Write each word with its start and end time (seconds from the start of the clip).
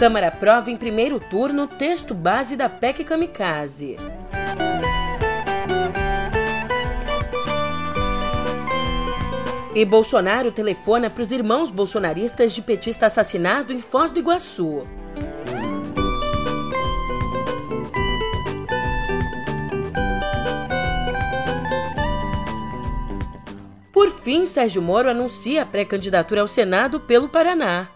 Câmara 0.00 0.28
aprova 0.28 0.70
em 0.70 0.78
primeiro 0.78 1.20
turno 1.20 1.66
texto 1.66 2.14
base 2.14 2.56
da 2.56 2.70
PEC 2.70 3.04
Kamikaze. 3.04 3.98
E 9.74 9.84
Bolsonaro 9.84 10.50
telefona 10.50 11.10
para 11.10 11.22
os 11.22 11.30
irmãos 11.30 11.70
bolsonaristas 11.70 12.54
de 12.54 12.62
petista 12.62 13.04
assassinado 13.04 13.74
em 13.74 13.82
Foz 13.82 14.10
do 14.10 14.20
Iguaçu. 14.20 14.88
Por 23.92 24.08
fim, 24.08 24.46
Sérgio 24.46 24.80
Moro 24.80 25.10
anuncia 25.10 25.60
a 25.60 25.66
pré-candidatura 25.66 26.40
ao 26.40 26.48
Senado 26.48 27.00
pelo 27.00 27.28
Paraná. 27.28 27.90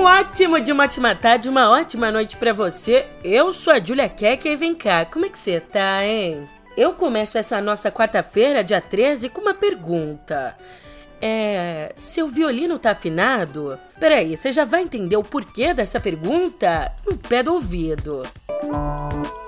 Um 0.00 0.04
ótimo 0.04 0.58
de 0.58 0.72
uma 0.72 0.84
ótima 0.84 1.14
tarde, 1.14 1.46
uma 1.46 1.68
ótima 1.68 2.10
noite 2.10 2.34
para 2.34 2.54
você. 2.54 3.06
Eu 3.22 3.52
sou 3.52 3.70
a 3.70 3.78
Julia 3.78 4.08
Keck 4.08 4.48
e 4.48 4.56
vem 4.56 4.74
cá, 4.74 5.04
como 5.04 5.26
é 5.26 5.28
que 5.28 5.36
você 5.36 5.60
tá, 5.60 6.02
hein? 6.02 6.48
Eu 6.74 6.94
começo 6.94 7.36
essa 7.36 7.60
nossa 7.60 7.92
quarta-feira, 7.92 8.64
dia 8.64 8.80
13, 8.80 9.28
com 9.28 9.42
uma 9.42 9.52
pergunta. 9.52 10.56
É. 11.20 11.92
Seu 11.98 12.26
violino 12.26 12.78
tá 12.78 12.92
afinado? 12.92 13.78
Peraí, 14.00 14.38
você 14.38 14.50
já 14.50 14.64
vai 14.64 14.80
entender 14.80 15.18
o 15.18 15.22
porquê 15.22 15.74
dessa 15.74 16.00
pergunta 16.00 16.90
no 17.06 17.18
pé 17.18 17.42
do 17.42 17.52
ouvido. 17.52 18.22
Música 18.62 19.39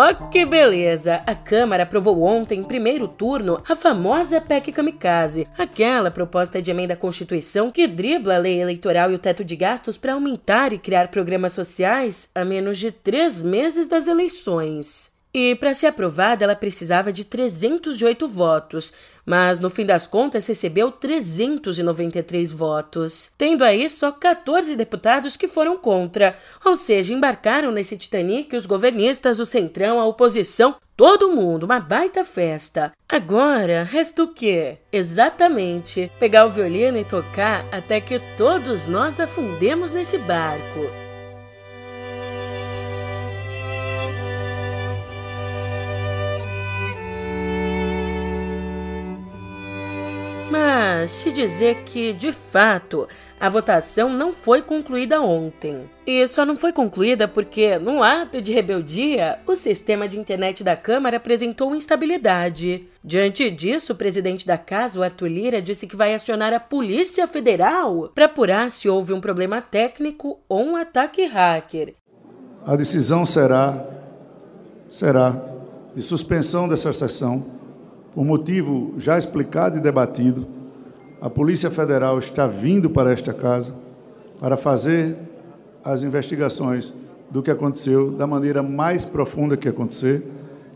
Oh, 0.00 0.28
que 0.28 0.46
beleza! 0.46 1.24
A 1.26 1.34
Câmara 1.34 1.82
aprovou 1.82 2.22
ontem, 2.22 2.60
em 2.60 2.62
primeiro 2.62 3.08
turno, 3.08 3.60
a 3.68 3.74
famosa 3.74 4.40
PEC 4.40 4.70
Kamikaze, 4.70 5.48
aquela 5.58 6.08
proposta 6.08 6.62
de 6.62 6.70
emenda 6.70 6.94
à 6.94 6.96
Constituição 6.96 7.68
que 7.68 7.84
dribla 7.88 8.36
a 8.36 8.38
lei 8.38 8.60
eleitoral 8.60 9.10
e 9.10 9.16
o 9.16 9.18
teto 9.18 9.44
de 9.44 9.56
gastos 9.56 9.98
para 9.98 10.12
aumentar 10.12 10.72
e 10.72 10.78
criar 10.78 11.08
programas 11.08 11.52
sociais 11.52 12.30
a 12.32 12.44
menos 12.44 12.78
de 12.78 12.92
três 12.92 13.42
meses 13.42 13.88
das 13.88 14.06
eleições. 14.06 15.17
E 15.32 15.54
para 15.54 15.74
ser 15.74 15.88
aprovada, 15.88 16.42
ela 16.42 16.56
precisava 16.56 17.12
de 17.12 17.22
308 17.22 18.26
votos, 18.26 18.94
mas 19.26 19.60
no 19.60 19.68
fim 19.68 19.84
das 19.84 20.06
contas 20.06 20.46
recebeu 20.46 20.90
393 20.90 22.50
votos, 22.50 23.30
tendo 23.36 23.62
aí 23.62 23.90
só 23.90 24.10
14 24.10 24.74
deputados 24.74 25.36
que 25.36 25.46
foram 25.46 25.76
contra, 25.76 26.34
ou 26.64 26.74
seja, 26.74 27.12
embarcaram 27.12 27.70
nesse 27.70 27.98
Titanic 27.98 28.56
os 28.56 28.64
governistas, 28.64 29.38
o 29.38 29.44
Centrão, 29.44 30.00
a 30.00 30.06
oposição, 30.06 30.76
todo 30.96 31.30
mundo, 31.30 31.64
uma 31.64 31.78
baita 31.78 32.24
festa. 32.24 32.92
Agora, 33.06 33.82
resta 33.84 34.22
o 34.22 34.28
quê? 34.28 34.78
Exatamente, 34.90 36.10
pegar 36.18 36.46
o 36.46 36.50
violino 36.50 36.98
e 36.98 37.04
tocar 37.04 37.66
até 37.70 38.00
que 38.00 38.18
todos 38.38 38.86
nós 38.86 39.20
afundemos 39.20 39.92
nesse 39.92 40.16
barco. 40.16 41.07
Mas 50.50 51.22
te 51.22 51.30
dizer 51.30 51.82
que, 51.84 52.14
de 52.14 52.32
fato, 52.32 53.06
a 53.38 53.50
votação 53.50 54.08
não 54.08 54.32
foi 54.32 54.62
concluída 54.62 55.20
ontem. 55.20 55.90
E 56.06 56.26
só 56.26 56.46
não 56.46 56.56
foi 56.56 56.72
concluída 56.72 57.28
porque, 57.28 57.78
num 57.78 58.02
ato 58.02 58.40
de 58.40 58.50
rebeldia, 58.52 59.38
o 59.46 59.54
sistema 59.54 60.08
de 60.08 60.18
internet 60.18 60.64
da 60.64 60.74
Câmara 60.74 61.18
apresentou 61.18 61.76
instabilidade. 61.76 62.88
Diante 63.04 63.50
disso, 63.50 63.92
o 63.92 63.96
presidente 63.96 64.46
da 64.46 64.56
casa, 64.56 64.98
o 64.98 65.02
Arthur 65.02 65.28
Lira, 65.28 65.60
disse 65.60 65.86
que 65.86 65.96
vai 65.96 66.14
acionar 66.14 66.54
a 66.54 66.60
Polícia 66.60 67.26
Federal 67.26 68.10
para 68.14 68.24
apurar 68.24 68.70
se 68.70 68.88
houve 68.88 69.12
um 69.12 69.20
problema 69.20 69.60
técnico 69.60 70.40
ou 70.48 70.64
um 70.64 70.76
ataque 70.76 71.26
hacker. 71.26 71.94
A 72.64 72.74
decisão 72.74 73.26
será 73.26 73.86
será 74.88 75.38
de 75.94 76.00
suspensão 76.00 76.66
dessa 76.66 76.90
sessão 76.94 77.57
por 78.18 78.24
motivo 78.24 78.94
já 78.98 79.16
explicado 79.16 79.78
e 79.78 79.80
debatido, 79.80 80.44
a 81.20 81.30
Polícia 81.30 81.70
Federal 81.70 82.18
está 82.18 82.48
vindo 82.48 82.90
para 82.90 83.12
esta 83.12 83.32
casa 83.32 83.76
para 84.40 84.56
fazer 84.56 85.16
as 85.84 86.02
investigações 86.02 86.92
do 87.30 87.44
que 87.44 87.48
aconteceu 87.48 88.10
da 88.10 88.26
maneira 88.26 88.60
mais 88.60 89.04
profunda 89.04 89.56
que 89.56 89.68
acontecer 89.68 90.26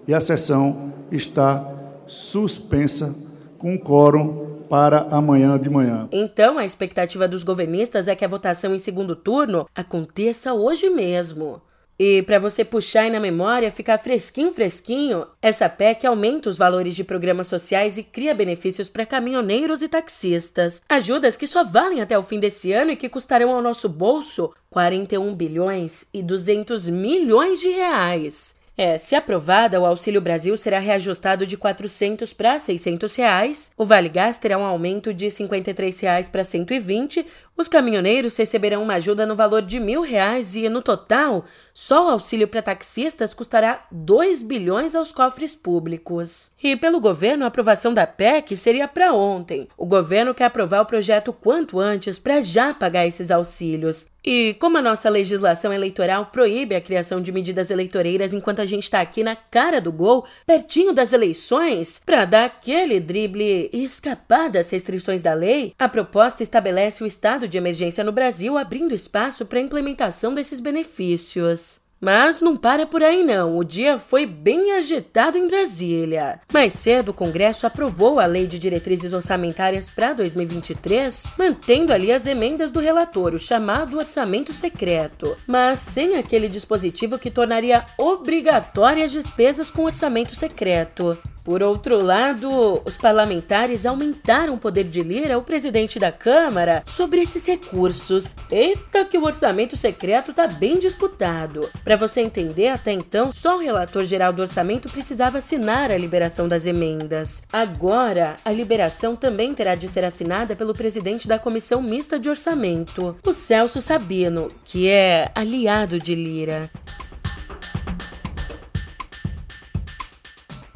e 0.06 0.14
a 0.14 0.20
sessão 0.20 0.92
está 1.10 1.68
suspensa 2.06 3.12
com 3.58 3.76
quórum 3.76 4.60
para 4.68 5.08
amanhã 5.10 5.58
de 5.58 5.68
manhã. 5.68 6.08
Então, 6.12 6.58
a 6.58 6.64
expectativa 6.64 7.26
dos 7.26 7.42
governistas 7.42 8.06
é 8.06 8.14
que 8.14 8.24
a 8.24 8.28
votação 8.28 8.72
em 8.72 8.78
segundo 8.78 9.16
turno 9.16 9.66
aconteça 9.74 10.54
hoje 10.54 10.88
mesmo. 10.88 11.60
E 12.04 12.20
para 12.24 12.40
você 12.40 12.64
puxar 12.64 13.02
aí 13.02 13.10
na 13.10 13.20
memória, 13.20 13.70
ficar 13.70 13.96
fresquinho, 13.96 14.50
fresquinho, 14.50 15.24
essa 15.40 15.68
PEC 15.68 16.04
aumenta 16.04 16.50
os 16.50 16.58
valores 16.58 16.96
de 16.96 17.04
programas 17.04 17.46
sociais 17.46 17.96
e 17.96 18.02
cria 18.02 18.34
benefícios 18.34 18.88
para 18.88 19.06
caminhoneiros 19.06 19.82
e 19.82 19.88
taxistas. 19.88 20.82
Ajudas 20.88 21.36
que 21.36 21.46
só 21.46 21.62
valem 21.62 22.00
até 22.00 22.18
o 22.18 22.22
fim 22.24 22.40
desse 22.40 22.72
ano 22.72 22.90
e 22.90 22.96
que 22.96 23.08
custarão 23.08 23.54
ao 23.54 23.62
nosso 23.62 23.88
bolso 23.88 24.52
41 24.70 25.32
bilhões 25.32 26.04
e 26.12 26.24
200 26.24 26.88
milhões 26.88 27.60
de 27.60 27.68
reais. 27.68 28.56
É, 28.76 28.96
se 28.96 29.14
aprovada, 29.14 29.78
o 29.78 29.84
Auxílio 29.84 30.20
Brasil 30.20 30.56
será 30.56 30.78
reajustado 30.78 31.46
de 31.46 31.58
400 31.58 32.32
para 32.32 32.58
600 32.58 33.14
reais, 33.16 33.70
o 33.76 33.84
Vale 33.84 34.08
Gás 34.08 34.38
terá 34.38 34.56
um 34.56 34.64
aumento 34.64 35.12
de 35.12 35.30
53 35.30 36.00
reais 36.00 36.28
para 36.28 36.42
120, 36.42 37.24
os 37.56 37.68
caminhoneiros 37.68 38.36
receberão 38.36 38.82
uma 38.82 38.94
ajuda 38.94 39.26
no 39.26 39.36
valor 39.36 39.62
de 39.62 39.78
mil 39.78 40.00
reais 40.00 40.56
e, 40.56 40.68
no 40.68 40.80
total, 40.80 41.44
só 41.74 42.06
o 42.06 42.10
auxílio 42.10 42.48
para 42.48 42.62
taxistas 42.62 43.34
custará 43.34 43.86
2 43.92 44.42
bilhões 44.42 44.94
aos 44.94 45.12
cofres 45.12 45.54
públicos. 45.54 46.50
E, 46.62 46.76
pelo 46.76 47.00
governo, 47.00 47.44
a 47.44 47.48
aprovação 47.48 47.92
da 47.92 48.06
PEC 48.06 48.56
seria 48.56 48.88
para 48.88 49.12
ontem. 49.12 49.68
O 49.76 49.86
governo 49.86 50.34
quer 50.34 50.46
aprovar 50.46 50.80
o 50.80 50.86
projeto 50.86 51.32
quanto 51.32 51.78
antes 51.78 52.18
para 52.18 52.40
já 52.40 52.72
pagar 52.72 53.06
esses 53.06 53.30
auxílios. 53.30 54.08
E 54.24 54.54
como 54.60 54.78
a 54.78 54.82
nossa 54.82 55.10
legislação 55.10 55.72
eleitoral 55.72 56.26
proíbe 56.26 56.76
a 56.76 56.80
criação 56.80 57.20
de 57.20 57.32
medidas 57.32 57.72
eleitoreiras 57.72 58.32
enquanto 58.32 58.60
a 58.60 58.64
gente 58.64 58.84
está 58.84 59.00
aqui 59.00 59.24
na 59.24 59.34
cara 59.34 59.80
do 59.80 59.90
gol, 59.90 60.24
pertinho 60.46 60.92
das 60.92 61.12
eleições, 61.12 62.00
para 62.06 62.24
dar 62.24 62.44
aquele 62.44 63.00
drible 63.00 63.68
e 63.72 63.82
escapar 63.82 64.48
das 64.48 64.70
restrições 64.70 65.22
da 65.22 65.34
lei, 65.34 65.74
a 65.76 65.88
proposta 65.88 66.42
estabelece 66.42 67.02
o 67.02 67.06
estado 67.06 67.41
estado 67.42 67.48
de 67.48 67.58
emergência 67.58 68.04
no 68.04 68.12
Brasil, 68.12 68.56
abrindo 68.56 68.94
espaço 68.94 69.44
para 69.44 69.58
a 69.58 69.62
implementação 69.62 70.34
desses 70.34 70.60
benefícios. 70.60 71.80
Mas 72.00 72.40
não 72.40 72.56
para 72.56 72.84
por 72.84 73.00
aí 73.00 73.22
não, 73.24 73.56
o 73.56 73.62
dia 73.62 73.96
foi 73.96 74.26
bem 74.26 74.72
agitado 74.72 75.38
em 75.38 75.46
Brasília. 75.46 76.40
Mais 76.52 76.72
cedo, 76.72 77.10
o 77.10 77.14
Congresso 77.14 77.64
aprovou 77.64 78.18
a 78.18 78.26
Lei 78.26 78.44
de 78.44 78.58
Diretrizes 78.58 79.12
Orçamentárias 79.12 79.88
para 79.88 80.12
2023, 80.12 81.28
mantendo 81.38 81.92
ali 81.92 82.10
as 82.10 82.26
emendas 82.26 82.72
do 82.72 82.80
relator, 82.80 83.34
o 83.34 83.38
chamado 83.38 83.98
orçamento 83.98 84.52
secreto, 84.52 85.36
mas 85.46 85.78
sem 85.78 86.16
aquele 86.16 86.48
dispositivo 86.48 87.20
que 87.20 87.30
tornaria 87.30 87.86
obrigatórias 87.96 89.06
as 89.06 89.12
despesas 89.12 89.70
com 89.70 89.84
orçamento 89.84 90.34
secreto. 90.34 91.16
Por 91.44 91.62
outro 91.62 92.02
lado, 92.02 92.82
os 92.86 92.96
parlamentares 92.96 93.84
aumentaram 93.84 94.54
o 94.54 94.58
poder 94.58 94.84
de 94.84 95.00
Lira, 95.00 95.36
o 95.36 95.42
presidente 95.42 95.98
da 95.98 96.12
Câmara, 96.12 96.84
sobre 96.86 97.20
esses 97.20 97.44
recursos. 97.46 98.36
Eita, 98.50 99.04
que 99.04 99.18
o 99.18 99.24
orçamento 99.24 99.76
secreto 99.76 100.30
está 100.30 100.46
bem 100.46 100.78
disputado. 100.78 101.68
Para 101.82 101.96
você 101.96 102.20
entender, 102.20 102.68
até 102.68 102.92
então, 102.92 103.32
só 103.32 103.56
o 103.56 103.60
relator 103.60 104.04
geral 104.04 104.32
do 104.32 104.42
orçamento 104.42 104.90
precisava 104.90 105.38
assinar 105.38 105.90
a 105.90 105.98
liberação 105.98 106.46
das 106.46 106.64
emendas. 106.64 107.42
Agora, 107.52 108.36
a 108.44 108.52
liberação 108.52 109.16
também 109.16 109.52
terá 109.52 109.74
de 109.74 109.88
ser 109.88 110.04
assinada 110.04 110.54
pelo 110.54 110.74
presidente 110.74 111.26
da 111.26 111.38
Comissão 111.38 111.82
Mista 111.82 112.18
de 112.18 112.28
Orçamento, 112.28 113.16
o 113.26 113.32
Celso 113.32 113.80
Sabino, 113.80 114.48
que 114.64 114.88
é 114.88 115.30
aliado 115.34 115.98
de 115.98 116.14
Lira. 116.14 116.70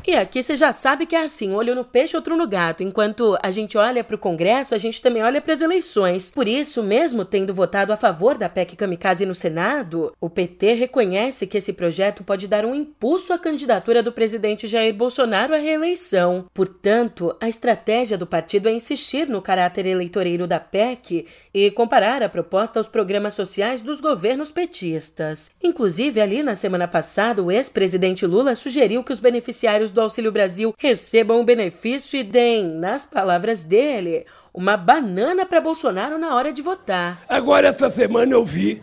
E 0.08 0.14
aqui 0.14 0.40
você 0.40 0.54
já 0.54 0.72
sabe 0.72 1.04
que 1.04 1.16
é 1.16 1.24
assim, 1.24 1.52
olho 1.52 1.74
no 1.74 1.84
peixe, 1.84 2.16
outro 2.16 2.36
no 2.36 2.46
gato. 2.46 2.84
Enquanto 2.84 3.36
a 3.42 3.50
gente 3.50 3.76
olha 3.76 4.04
para 4.04 4.14
o 4.14 4.18
Congresso, 4.18 4.72
a 4.72 4.78
gente 4.78 5.02
também 5.02 5.20
olha 5.20 5.40
para 5.40 5.52
as 5.52 5.60
eleições. 5.60 6.30
Por 6.30 6.46
isso, 6.46 6.80
mesmo 6.80 7.24
tendo 7.24 7.52
votado 7.52 7.92
a 7.92 7.96
favor 7.96 8.38
da 8.38 8.48
PEC 8.48 8.76
Kamikaze 8.76 9.26
no 9.26 9.34
Senado, 9.34 10.14
o 10.20 10.30
PT 10.30 10.74
reconhece 10.74 11.44
que 11.44 11.58
esse 11.58 11.72
projeto 11.72 12.22
pode 12.22 12.46
dar 12.46 12.64
um 12.64 12.72
impulso 12.72 13.32
à 13.32 13.38
candidatura 13.38 14.00
do 14.00 14.12
presidente 14.12 14.68
Jair 14.68 14.94
Bolsonaro 14.94 15.52
à 15.52 15.58
reeleição. 15.58 16.46
Portanto, 16.54 17.34
a 17.40 17.48
estratégia 17.48 18.16
do 18.16 18.28
partido 18.28 18.68
é 18.68 18.72
insistir 18.72 19.26
no 19.26 19.42
caráter 19.42 19.86
eleitoreiro 19.86 20.46
da 20.46 20.60
PEC 20.60 21.26
e 21.52 21.68
comparar 21.72 22.22
a 22.22 22.28
proposta 22.28 22.78
aos 22.78 22.86
programas 22.86 23.34
sociais 23.34 23.82
dos 23.82 24.00
governos 24.00 24.52
petistas. 24.52 25.50
Inclusive, 25.60 26.20
ali 26.20 26.44
na 26.44 26.54
semana 26.54 26.86
passada, 26.86 27.42
o 27.42 27.50
ex-presidente 27.50 28.24
Lula 28.24 28.54
sugeriu 28.54 29.02
que 29.02 29.12
os 29.12 29.18
beneficiários 29.18 29.95
do 29.96 30.02
Auxílio 30.02 30.30
Brasil 30.30 30.74
recebam 30.78 31.40
o 31.40 31.44
benefício 31.44 32.20
e 32.20 32.22
deem, 32.22 32.66
nas 32.66 33.06
palavras 33.06 33.64
dele, 33.64 34.26
uma 34.54 34.76
banana 34.76 35.44
para 35.44 35.60
Bolsonaro 35.60 36.18
na 36.18 36.34
hora 36.34 36.52
de 36.52 36.62
votar. 36.62 37.22
Agora, 37.28 37.68
essa 37.68 37.90
semana 37.90 38.32
eu 38.32 38.44
vi 38.44 38.82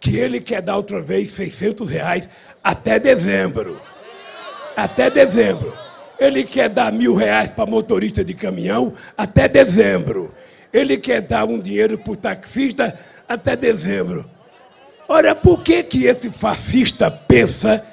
que 0.00 0.16
ele 0.16 0.40
quer 0.40 0.62
dar 0.62 0.76
outra 0.76 1.02
vez 1.02 1.32
600 1.32 1.90
reais 1.90 2.28
até 2.62 2.98
dezembro. 2.98 3.80
Até 4.76 5.10
dezembro. 5.10 5.76
Ele 6.18 6.44
quer 6.44 6.68
dar 6.68 6.92
mil 6.92 7.14
reais 7.14 7.50
para 7.50 7.66
motorista 7.66 8.24
de 8.24 8.32
caminhão 8.32 8.94
até 9.16 9.48
dezembro. 9.48 10.32
Ele 10.72 10.96
quer 10.96 11.22
dar 11.22 11.44
um 11.44 11.58
dinheiro 11.58 11.98
para 11.98 12.12
o 12.12 12.16
taxista 12.16 12.98
até 13.28 13.56
dezembro. 13.56 14.28
Ora, 15.08 15.34
por 15.34 15.62
que, 15.62 15.82
que 15.82 16.04
esse 16.04 16.30
fascista 16.30 17.10
pensa 17.10 17.84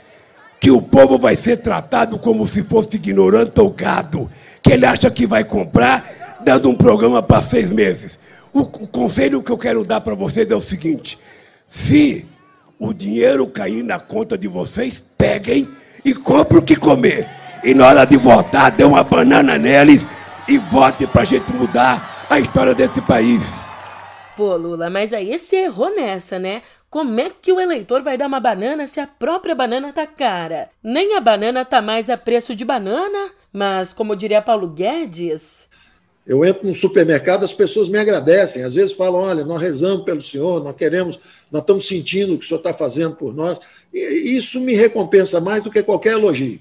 que 0.63 0.71
o 0.71 0.81
povo 0.81 1.17
vai 1.17 1.35
ser 1.35 1.57
tratado 1.57 2.17
como 2.17 2.47
se 2.47 2.63
fosse 2.63 2.95
ignorante 2.95 3.59
ou 3.59 3.69
gado? 3.69 4.31
Que 4.61 4.71
ele 4.71 4.85
acha 4.85 5.11
que 5.11 5.27
vai 5.27 5.43
comprar 5.43 6.39
dando 6.45 6.69
um 6.69 6.73
programa 6.73 7.21
para 7.21 7.41
seis 7.41 7.69
meses? 7.69 8.17
O, 8.53 8.61
o 8.61 8.87
conselho 8.87 9.43
que 9.43 9.51
eu 9.51 9.57
quero 9.57 9.83
dar 9.83 9.99
para 9.99 10.15
vocês 10.15 10.49
é 10.49 10.55
o 10.55 10.61
seguinte: 10.61 11.19
se 11.67 12.25
o 12.79 12.93
dinheiro 12.93 13.45
cair 13.47 13.83
na 13.83 13.99
conta 13.99 14.37
de 14.37 14.47
vocês, 14.47 15.03
peguem 15.17 15.67
e 16.05 16.13
comprem 16.13 16.61
o 16.61 16.65
que 16.65 16.77
comer. 16.77 17.27
E 17.61 17.73
na 17.73 17.85
hora 17.85 18.05
de 18.05 18.15
votar, 18.15 18.71
dê 18.71 18.85
uma 18.85 19.03
banana 19.03 19.57
neles 19.57 20.07
e 20.47 20.57
vote 20.57 21.05
para 21.07 21.23
a 21.23 21.25
gente 21.25 21.51
mudar 21.51 22.25
a 22.29 22.39
história 22.39 22.73
desse 22.73 23.01
país. 23.01 23.43
Pô, 24.37 24.55
Lula, 24.55 24.89
mas 24.89 25.11
aí 25.11 25.37
você 25.37 25.65
errou 25.65 25.93
nessa, 25.93 26.39
né? 26.39 26.61
Como 26.93 27.19
é 27.19 27.31
que 27.41 27.51
o 27.51 27.59
eleitor 27.59 28.03
vai 28.03 28.19
dar 28.19 28.27
uma 28.27 28.39
banana 28.39 28.85
se 28.85 28.99
a 28.99 29.07
própria 29.07 29.55
banana 29.55 29.91
tá 29.91 30.05
cara? 30.05 30.69
Nem 30.83 31.15
a 31.15 31.19
banana 31.19 31.65
tá 31.65 31.81
mais 31.81 32.07
a 32.07 32.15
preço 32.15 32.55
de 32.55 32.63
banana, 32.63 33.31
mas 33.51 33.91
como 33.91 34.15
diria 34.15 34.43
Paulo 34.43 34.67
Guedes. 34.67 35.67
Eu 36.23 36.45
entro 36.45 36.67
no 36.67 36.75
supermercado, 36.75 37.43
as 37.43 37.51
pessoas 37.51 37.89
me 37.89 37.97
agradecem. 37.97 38.63
Às 38.63 38.75
vezes 38.75 38.95
falam: 38.95 39.21
olha, 39.21 39.43
nós 39.43 39.59
rezamos 39.59 40.05
pelo 40.05 40.21
senhor, 40.21 40.63
nós 40.63 40.75
queremos, 40.75 41.19
nós 41.51 41.63
estamos 41.63 41.87
sentindo 41.87 42.35
o 42.35 42.37
que 42.37 42.45
o 42.45 42.47
senhor 42.47 42.59
está 42.59 42.71
fazendo 42.71 43.15
por 43.15 43.33
nós. 43.33 43.59
E 43.91 44.37
isso 44.37 44.61
me 44.61 44.75
recompensa 44.75 45.41
mais 45.41 45.63
do 45.63 45.71
que 45.71 45.81
qualquer 45.81 46.13
elogio. 46.13 46.59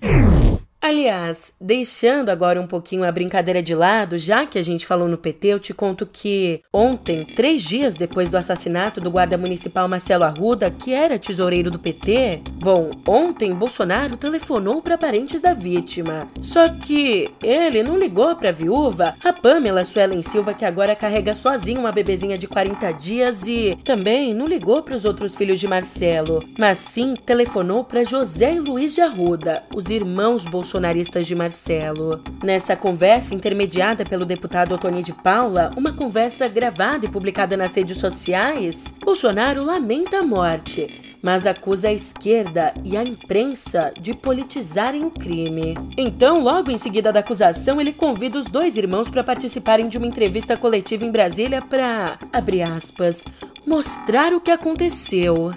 Aliás, 0.84 1.54
deixando 1.60 2.28
agora 2.28 2.60
um 2.60 2.66
pouquinho 2.66 3.04
a 3.04 3.12
brincadeira 3.12 3.62
de 3.62 3.72
lado, 3.72 4.18
já 4.18 4.44
que 4.44 4.58
a 4.58 4.64
gente 4.64 4.84
falou 4.84 5.06
no 5.06 5.16
PT, 5.16 5.46
eu 5.46 5.60
te 5.60 5.72
conto 5.72 6.04
que 6.04 6.60
ontem, 6.72 7.24
três 7.24 7.62
dias 7.62 7.96
depois 7.96 8.28
do 8.28 8.36
assassinato 8.36 9.00
do 9.00 9.08
guarda 9.08 9.38
municipal 9.38 9.86
Marcelo 9.86 10.24
Arruda, 10.24 10.72
que 10.72 10.92
era 10.92 11.20
tesoureiro 11.20 11.70
do 11.70 11.78
PT, 11.78 12.40
bom, 12.54 12.90
ontem 13.06 13.54
Bolsonaro 13.54 14.16
telefonou 14.16 14.82
para 14.82 14.98
parentes 14.98 15.40
da 15.40 15.54
vítima. 15.54 16.26
Só 16.40 16.68
que 16.68 17.28
ele 17.40 17.84
não 17.84 17.96
ligou 17.96 18.34
para 18.34 18.48
a 18.48 18.52
viúva, 18.52 19.14
a 19.22 19.32
Pamela 19.32 19.84
Suelen 19.84 20.20
Silva, 20.20 20.52
que 20.52 20.64
agora 20.64 20.96
carrega 20.96 21.32
sozinha 21.32 21.78
uma 21.78 21.92
bebezinha 21.92 22.36
de 22.36 22.48
40 22.48 22.90
dias, 22.90 23.46
e 23.46 23.78
também 23.84 24.34
não 24.34 24.46
ligou 24.46 24.82
para 24.82 24.96
os 24.96 25.04
outros 25.04 25.36
filhos 25.36 25.60
de 25.60 25.68
Marcelo, 25.68 26.42
mas 26.58 26.78
sim 26.78 27.14
telefonou 27.14 27.84
para 27.84 28.02
José 28.02 28.54
e 28.54 28.58
Luiz 28.58 28.96
de 28.96 29.00
Arruda, 29.00 29.62
os 29.76 29.88
irmãos 29.88 30.44
Bolsonaro 30.44 30.71
bolsonaristas 30.72 31.26
de 31.26 31.34
Marcelo. 31.34 32.22
Nessa 32.42 32.74
conversa 32.74 33.34
intermediada 33.34 34.04
pelo 34.04 34.24
deputado 34.24 34.74
Otoni 34.74 35.02
de 35.02 35.12
Paula, 35.12 35.70
uma 35.76 35.92
conversa 35.92 36.48
gravada 36.48 37.04
e 37.04 37.10
publicada 37.10 37.56
nas 37.56 37.74
redes 37.74 37.98
sociais, 37.98 38.94
Bolsonaro 39.04 39.62
lamenta 39.62 40.18
a 40.18 40.22
morte 40.22 41.12
mas 41.24 41.46
acusa 41.46 41.86
a 41.86 41.92
esquerda 41.92 42.74
e 42.82 42.96
a 42.96 43.02
imprensa 43.04 43.94
de 44.00 44.12
politizarem 44.12 45.04
o 45.04 45.10
crime. 45.12 45.76
Então, 45.96 46.40
logo 46.40 46.68
em 46.68 46.76
seguida 46.76 47.12
da 47.12 47.20
acusação, 47.20 47.80
ele 47.80 47.92
convida 47.92 48.40
os 48.40 48.46
dois 48.46 48.76
irmãos 48.76 49.08
para 49.08 49.22
participarem 49.22 49.88
de 49.88 49.96
uma 49.98 50.08
entrevista 50.08 50.56
coletiva 50.56 51.04
em 51.04 51.12
Brasília 51.12 51.62
para, 51.62 52.18
abre 52.32 52.60
aspas, 52.60 53.24
mostrar 53.64 54.32
o 54.32 54.40
que 54.40 54.50
aconteceu. 54.50 55.54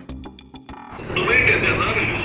Não 1.16 1.32
é 1.32 1.42
entender 1.42 2.25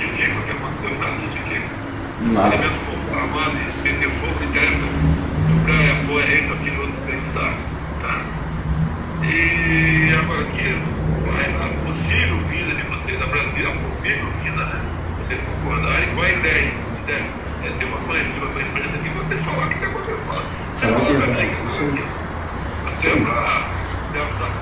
Tá? 8.01 8.21
E 9.21 10.13
agora 10.13 10.45
que 10.45 10.61
a 11.61 11.69
possível 11.85 12.37
vinda 12.47 12.73
de 12.75 12.83
vocês 12.83 13.21
a 13.21 13.25
a 13.67 13.71
possível 13.71 14.31
vinda, 14.41 14.63
né? 14.63 14.81
Vocês 15.19 15.41
concordarem 15.41 16.15
com 16.15 16.21
a 16.21 16.29
ideia, 16.29 16.71
ideia 17.03 17.25
é 17.63 17.69
ter 17.77 17.85
uma 17.85 17.97
para 18.39 18.85
a 18.85 19.03
falar 19.43 19.65
o 19.65 19.69
que 19.69 19.75
está 19.75 19.87
acontecendo. 19.87 20.21
Você 20.77 20.87
fala 20.87 21.05
que 21.05 21.15
aí. 21.37 21.51
até 22.87 24.60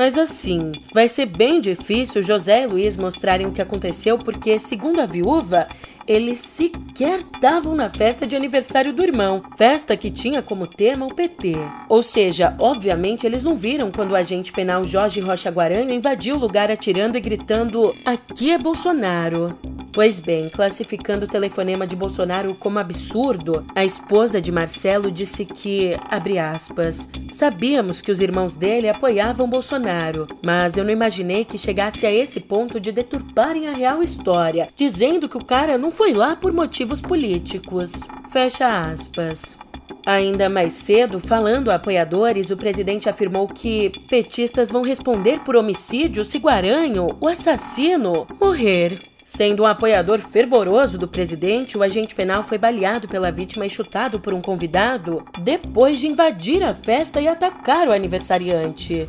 Mas 0.00 0.16
assim, 0.16 0.72
vai 0.94 1.06
ser 1.08 1.26
bem 1.26 1.60
difícil 1.60 2.22
José 2.22 2.62
e 2.62 2.66
Luiz 2.66 2.96
mostrarem 2.96 3.46
o 3.46 3.52
que 3.52 3.60
aconteceu 3.60 4.16
porque, 4.16 4.58
segundo 4.58 4.98
a 4.98 5.04
viúva, 5.04 5.68
eles 6.08 6.38
sequer 6.38 7.18
estavam 7.18 7.74
na 7.74 7.90
festa 7.90 8.26
de 8.26 8.34
aniversário 8.34 8.94
do 8.94 9.02
irmão, 9.02 9.42
festa 9.58 9.94
que 9.98 10.10
tinha 10.10 10.40
como 10.40 10.66
tema 10.66 11.04
o 11.04 11.14
PT. 11.14 11.52
Ou 11.86 12.02
seja, 12.02 12.56
obviamente 12.58 13.26
eles 13.26 13.42
não 13.42 13.54
viram 13.54 13.92
quando 13.92 14.12
o 14.12 14.16
agente 14.16 14.54
penal 14.54 14.84
Jorge 14.84 15.20
Rocha 15.20 15.50
Guaranho 15.50 15.92
invadiu 15.92 16.36
o 16.36 16.38
lugar 16.38 16.70
atirando 16.70 17.18
e 17.18 17.20
gritando: 17.20 17.94
Aqui 18.02 18.52
é 18.52 18.56
Bolsonaro. 18.56 19.54
Pois 19.92 20.20
bem, 20.20 20.48
classificando 20.48 21.26
o 21.26 21.28
telefonema 21.28 21.84
de 21.84 21.96
Bolsonaro 21.96 22.54
como 22.54 22.78
absurdo, 22.78 23.66
a 23.74 23.84
esposa 23.84 24.40
de 24.40 24.52
Marcelo 24.52 25.10
disse 25.10 25.44
que, 25.44 25.96
abre 26.08 26.38
aspas, 26.38 27.08
sabíamos 27.28 28.00
que 28.00 28.12
os 28.12 28.20
irmãos 28.20 28.54
dele 28.54 28.88
apoiavam 28.88 29.50
Bolsonaro, 29.50 30.28
mas 30.46 30.76
eu 30.76 30.84
não 30.84 30.92
imaginei 30.92 31.44
que 31.44 31.58
chegasse 31.58 32.06
a 32.06 32.12
esse 32.12 32.38
ponto 32.38 32.78
de 32.78 32.92
deturparem 32.92 33.66
a 33.66 33.72
real 33.72 34.00
história, 34.00 34.68
dizendo 34.76 35.28
que 35.28 35.36
o 35.36 35.44
cara 35.44 35.76
não 35.76 35.90
foi 35.90 36.12
lá 36.12 36.36
por 36.36 36.52
motivos 36.52 37.00
políticos. 37.00 37.92
Fecha 38.30 38.82
aspas. 38.82 39.58
Ainda 40.06 40.48
mais 40.48 40.72
cedo, 40.72 41.18
falando 41.18 41.68
a 41.68 41.74
apoiadores, 41.74 42.50
o 42.50 42.56
presidente 42.56 43.08
afirmou 43.08 43.48
que 43.48 43.90
petistas 44.08 44.70
vão 44.70 44.82
responder 44.82 45.40
por 45.40 45.56
homicídio 45.56 46.24
se 46.24 46.38
Guaranho, 46.38 47.08
o 47.20 47.26
assassino, 47.26 48.26
morrer. 48.40 49.09
Sendo 49.32 49.62
um 49.62 49.66
apoiador 49.66 50.18
fervoroso 50.18 50.98
do 50.98 51.06
presidente, 51.06 51.78
o 51.78 51.84
agente 51.84 52.16
penal 52.16 52.42
foi 52.42 52.58
baleado 52.58 53.06
pela 53.06 53.30
vítima 53.30 53.64
e 53.64 53.70
chutado 53.70 54.18
por 54.18 54.34
um 54.34 54.40
convidado 54.40 55.22
depois 55.44 56.00
de 56.00 56.08
invadir 56.08 56.64
a 56.64 56.74
festa 56.74 57.20
e 57.20 57.28
atacar 57.28 57.86
o 57.86 57.92
aniversariante. 57.92 59.08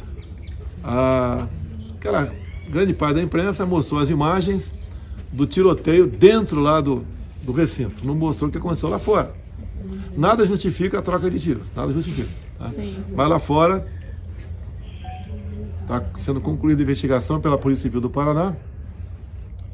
a, 0.83 1.47
aquela 1.97 2.31
grande 2.69 2.93
parte 2.93 3.15
da 3.15 3.23
imprensa 3.23 3.65
mostrou 3.65 3.99
as 3.99 4.11
imagens 4.11 4.71
do 5.33 5.47
tiroteio 5.47 6.05
dentro 6.05 6.59
lá 6.59 6.79
do, 6.79 7.03
do 7.41 7.51
recinto, 7.51 8.05
não 8.05 8.13
mostrou 8.13 8.47
o 8.47 8.51
que 8.51 8.59
aconteceu 8.59 8.89
lá 8.89 8.99
fora. 8.99 9.33
Nada 10.15 10.45
justifica 10.45 10.99
a 10.99 11.01
troca 11.01 11.31
de 11.31 11.39
tiros, 11.39 11.71
nada 11.75 11.91
justifica. 11.91 12.29
Tá? 12.59 12.69
Mas 13.09 13.27
lá 13.27 13.39
fora 13.39 13.87
está 15.81 16.03
sendo 16.19 16.39
concluída 16.39 16.79
a 16.79 16.83
investigação 16.83 17.41
pela 17.41 17.57
Polícia 17.57 17.81
Civil 17.81 18.01
do 18.01 18.09
Paraná. 18.09 18.55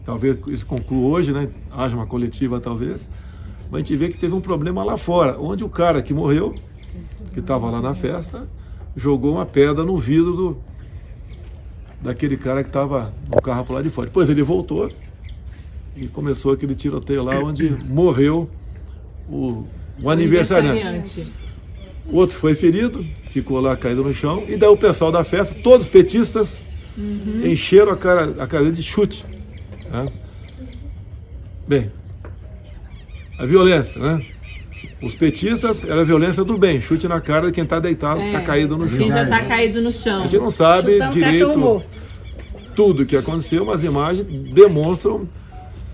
Talvez 0.07 0.37
isso 0.47 0.65
conclua 0.65 1.17
hoje, 1.17 1.33
né? 1.33 1.49
Haja 1.69 1.93
uma 1.93 2.07
coletiva 2.07 2.61
talvez. 2.61 3.09
Mas 3.63 3.73
a 3.73 3.77
gente 3.79 3.93
vê 3.97 4.07
que 4.07 4.17
teve 4.17 4.33
um 4.33 4.39
problema 4.39 4.81
lá 4.81 4.97
fora, 4.97 5.37
onde 5.37 5.65
o 5.65 5.69
cara 5.69 6.01
que 6.01 6.13
morreu, 6.13 6.55
que 7.33 7.41
estava 7.41 7.69
lá 7.69 7.81
na 7.81 7.93
festa, 7.93 8.47
jogou 8.95 9.33
uma 9.33 9.45
pedra 9.45 9.83
no 9.83 9.97
vidro 9.97 10.33
do, 10.33 10.57
daquele 12.01 12.37
cara 12.37 12.63
que 12.63 12.69
estava 12.69 13.13
no 13.29 13.41
carro 13.41 13.65
por 13.65 13.73
lá 13.73 13.81
de 13.81 13.89
fora. 13.89 14.07
Depois 14.07 14.29
ele 14.29 14.41
voltou 14.41 14.89
e 15.93 16.07
começou 16.07 16.53
aquele 16.53 16.73
tiroteio 16.73 17.21
lá 17.21 17.37
onde 17.41 17.69
morreu 17.69 18.49
o, 19.27 19.65
o 20.01 20.09
aniversariante. 20.09 21.33
O 22.05 22.15
outro 22.15 22.37
foi 22.37 22.55
ferido, 22.55 23.05
ficou 23.29 23.59
lá 23.59 23.75
caído 23.75 24.05
no 24.05 24.13
chão, 24.13 24.41
e 24.47 24.55
daí 24.55 24.69
o 24.69 24.77
pessoal 24.77 25.11
da 25.11 25.25
festa, 25.25 25.53
todos 25.61 25.85
petistas, 25.85 26.63
encheram 27.43 27.91
a 27.91 27.97
cara, 27.97 28.35
a 28.39 28.47
cara 28.47 28.71
de 28.71 28.81
chute. 28.81 29.25
Né? 29.89 30.07
Bem, 31.67 31.91
a 33.37 33.45
violência, 33.45 34.01
né? 34.01 34.25
Os 35.01 35.15
petistas 35.15 35.83
era 35.83 36.01
a 36.01 36.03
violência 36.03 36.43
do 36.43 36.57
bem, 36.57 36.81
chute 36.81 37.07
na 37.07 37.21
cara 37.21 37.47
de 37.47 37.51
quem 37.51 37.63
está 37.63 37.79
deitado, 37.79 38.21
está 38.21 38.39
é, 38.39 38.43
caído 38.43 38.77
no 38.77 38.87
chão. 38.87 38.97
Quem 38.97 39.11
já 39.11 39.23
está 39.23 39.43
caído 39.43 39.81
no 39.81 39.91
chão. 39.91 40.21
A 40.21 40.23
gente 40.23 40.37
não 40.37 40.51
sabe 40.51 40.93
Chutando 40.93 41.13
direito 41.13 41.83
tudo 42.75 43.03
o 43.03 43.05
que 43.05 43.15
aconteceu, 43.15 43.65
mas 43.65 43.77
as 43.77 43.83
imagens 43.83 44.23
demonstram 44.53 45.27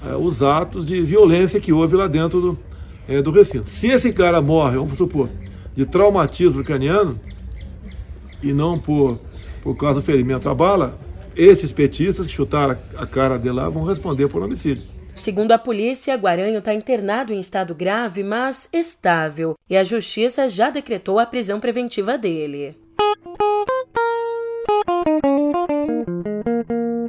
é, 0.05 0.15
os 0.15 0.43
atos 0.43 0.85
de 0.85 1.01
violência 1.01 1.59
que 1.59 1.71
houve 1.71 1.95
lá 1.95 2.07
dentro 2.07 2.41
do, 2.41 2.59
é, 3.07 3.21
do 3.21 3.31
recinto. 3.31 3.69
Se 3.69 3.88
esse 3.88 4.12
cara 4.12 4.41
morre, 4.41 4.77
vamos 4.77 4.97
supor, 4.97 5.29
de 5.75 5.85
traumatismo 5.85 6.63
craniano, 6.63 7.19
e 8.41 8.51
não 8.51 8.77
por, 8.77 9.19
por 9.62 9.75
causa 9.75 9.95
do 9.95 10.01
ferimento 10.01 10.50
à 10.50 10.53
bala, 10.53 11.00
esses 11.35 11.71
petistas 11.71 12.27
que 12.27 12.33
chutaram 12.33 12.77
a 12.97 13.05
cara 13.05 13.37
dele 13.37 13.55
lá 13.55 13.69
vão 13.69 13.83
responder 13.83 14.27
por 14.27 14.43
homicídio. 14.43 14.87
Segundo 15.15 15.51
a 15.51 15.59
polícia, 15.59 16.15
Guaranho 16.15 16.57
está 16.57 16.73
internado 16.73 17.33
em 17.33 17.39
estado 17.39 17.75
grave, 17.75 18.23
mas 18.23 18.67
estável, 18.73 19.55
e 19.69 19.77
a 19.77 19.83
justiça 19.83 20.49
já 20.49 20.71
decretou 20.71 21.19
a 21.19 21.25
prisão 21.25 21.59
preventiva 21.59 22.17
dele. 22.17 22.75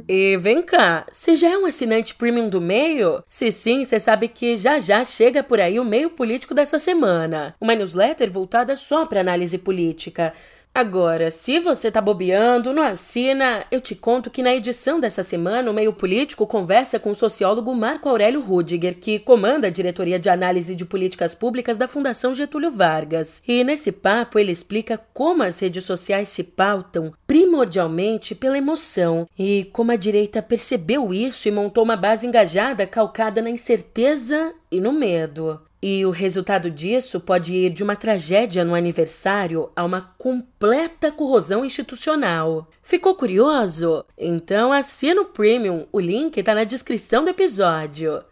E 0.07 0.37
vem 0.37 0.61
cá, 0.61 1.05
você 1.11 1.35
já 1.35 1.49
é 1.49 1.57
um 1.57 1.65
assinante 1.65 2.13
premium 2.13 2.47
do 2.47 2.61
meio? 2.61 3.23
Se 3.27 3.51
sim, 3.51 3.83
você 3.83 3.99
sabe 3.99 4.27
que 4.27 4.55
já 4.55 4.79
já 4.79 5.03
chega 5.03 5.41
por 5.41 5.59
aí 5.59 5.79
o 5.79 5.83
meio 5.83 6.11
político 6.11 6.53
dessa 6.53 6.77
semana. 6.77 7.55
Uma 7.59 7.73
newsletter 7.73 8.31
voltada 8.31 8.75
só 8.75 9.05
para 9.07 9.21
análise 9.21 9.57
política. 9.57 10.31
Agora, 10.75 11.31
se 11.31 11.57
você 11.57 11.89
tá 11.89 12.01
bobeando, 12.01 12.73
não 12.73 12.83
assina, 12.83 13.65
eu 13.71 13.79
te 13.79 13.95
conto 13.95 14.29
que 14.29 14.43
na 14.43 14.53
edição 14.53 14.99
dessa 14.99 15.23
semana 15.23 15.71
o 15.71 15.73
Meio 15.73 15.93
Político 15.93 16.45
conversa 16.45 16.99
com 16.99 17.11
o 17.11 17.15
sociólogo 17.15 17.73
Marco 17.73 18.09
Aurélio 18.09 18.41
Rudiger, 18.41 18.99
que 18.99 19.17
comanda 19.17 19.67
a 19.67 19.69
diretoria 19.69 20.19
de 20.19 20.29
análise 20.29 20.75
de 20.75 20.83
políticas 20.83 21.33
públicas 21.33 21.77
da 21.77 21.87
Fundação 21.87 22.35
Getúlio 22.35 22.69
Vargas. 22.69 23.41
E 23.47 23.63
nesse 23.63 23.89
papo 23.89 24.37
ele 24.37 24.51
explica 24.51 24.99
como 25.13 25.43
as 25.43 25.57
redes 25.59 25.85
sociais 25.85 26.27
se 26.27 26.43
pautam 26.43 27.13
primordialmente 27.25 28.35
pela 28.35 28.57
emoção 28.57 29.29
e 29.39 29.69
como 29.71 29.93
a 29.93 29.95
direita 29.95 30.41
percebeu 30.41 31.13
isso 31.13 31.47
e 31.47 31.51
montou 31.51 31.85
uma 31.85 31.95
base 31.95 32.27
engajada 32.27 32.85
calcada 32.85 33.41
na 33.41 33.49
incerteza 33.49 34.53
e 34.75 34.79
no 34.81 34.91
medo. 34.91 35.61
E 35.81 36.05
o 36.05 36.09
resultado 36.09 36.71
disso 36.71 37.19
pode 37.19 37.53
ir 37.53 37.69
de 37.69 37.83
uma 37.83 37.95
tragédia 37.95 38.65
no 38.65 38.73
aniversário 38.73 39.69
a 39.75 39.83
uma 39.83 40.01
completa 40.17 41.11
corrosão 41.11 41.63
institucional. 41.63 42.67
Ficou 42.81 43.13
curioso? 43.13 44.03
Então 44.17 44.73
assina 44.73 45.21
o 45.21 45.25
Premium, 45.25 45.85
o 45.91 45.99
link 45.99 46.37
está 46.37 46.55
na 46.55 46.63
descrição 46.63 47.23
do 47.23 47.29
episódio. 47.29 48.23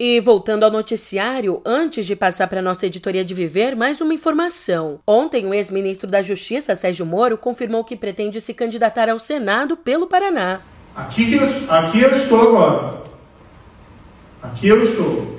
E 0.00 0.20
voltando 0.20 0.64
ao 0.64 0.70
noticiário, 0.70 1.60
antes 1.64 2.06
de 2.06 2.14
passar 2.14 2.46
para 2.46 2.62
nossa 2.62 2.86
editoria 2.86 3.24
de 3.24 3.34
Viver, 3.34 3.74
mais 3.74 4.00
uma 4.00 4.14
informação. 4.14 5.00
Ontem, 5.04 5.44
o 5.44 5.52
ex-ministro 5.52 6.08
da 6.08 6.22
Justiça, 6.22 6.76
Sérgio 6.76 7.04
Moro, 7.04 7.36
confirmou 7.36 7.82
que 7.82 7.96
pretende 7.96 8.40
se 8.40 8.54
candidatar 8.54 9.08
ao 9.08 9.18
Senado 9.18 9.76
pelo 9.76 10.06
Paraná. 10.06 10.60
Aqui, 10.94 11.34
eu, 11.34 11.42
aqui 11.68 12.00
eu 12.00 12.16
estou 12.16 12.40
agora. 12.40 13.02
Aqui 14.42 14.68
eu 14.68 14.82
estou. 14.82 15.37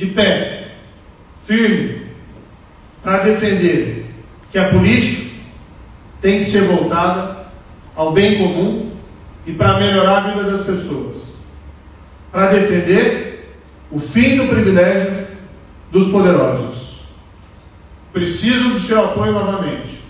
De 0.00 0.06
pé 0.06 0.68
firme 1.44 2.06
para 3.02 3.18
defender 3.18 4.06
que 4.50 4.58
a 4.58 4.70
política 4.70 5.30
tem 6.22 6.38
que 6.38 6.46
ser 6.46 6.62
voltada 6.62 7.50
ao 7.94 8.10
bem 8.10 8.38
comum 8.38 8.92
e 9.46 9.52
para 9.52 9.78
melhorar 9.78 10.16
a 10.16 10.20
vida 10.20 10.44
das 10.44 10.64
pessoas. 10.64 11.16
Para 12.32 12.46
defender 12.46 13.58
o 13.90 13.98
fim 13.98 14.38
do 14.38 14.48
privilégio 14.48 15.26
dos 15.90 16.10
poderosos. 16.10 17.02
Preciso 18.10 18.70
do 18.70 18.80
seu 18.80 19.04
apoio 19.04 19.32
novamente. 19.32 20.02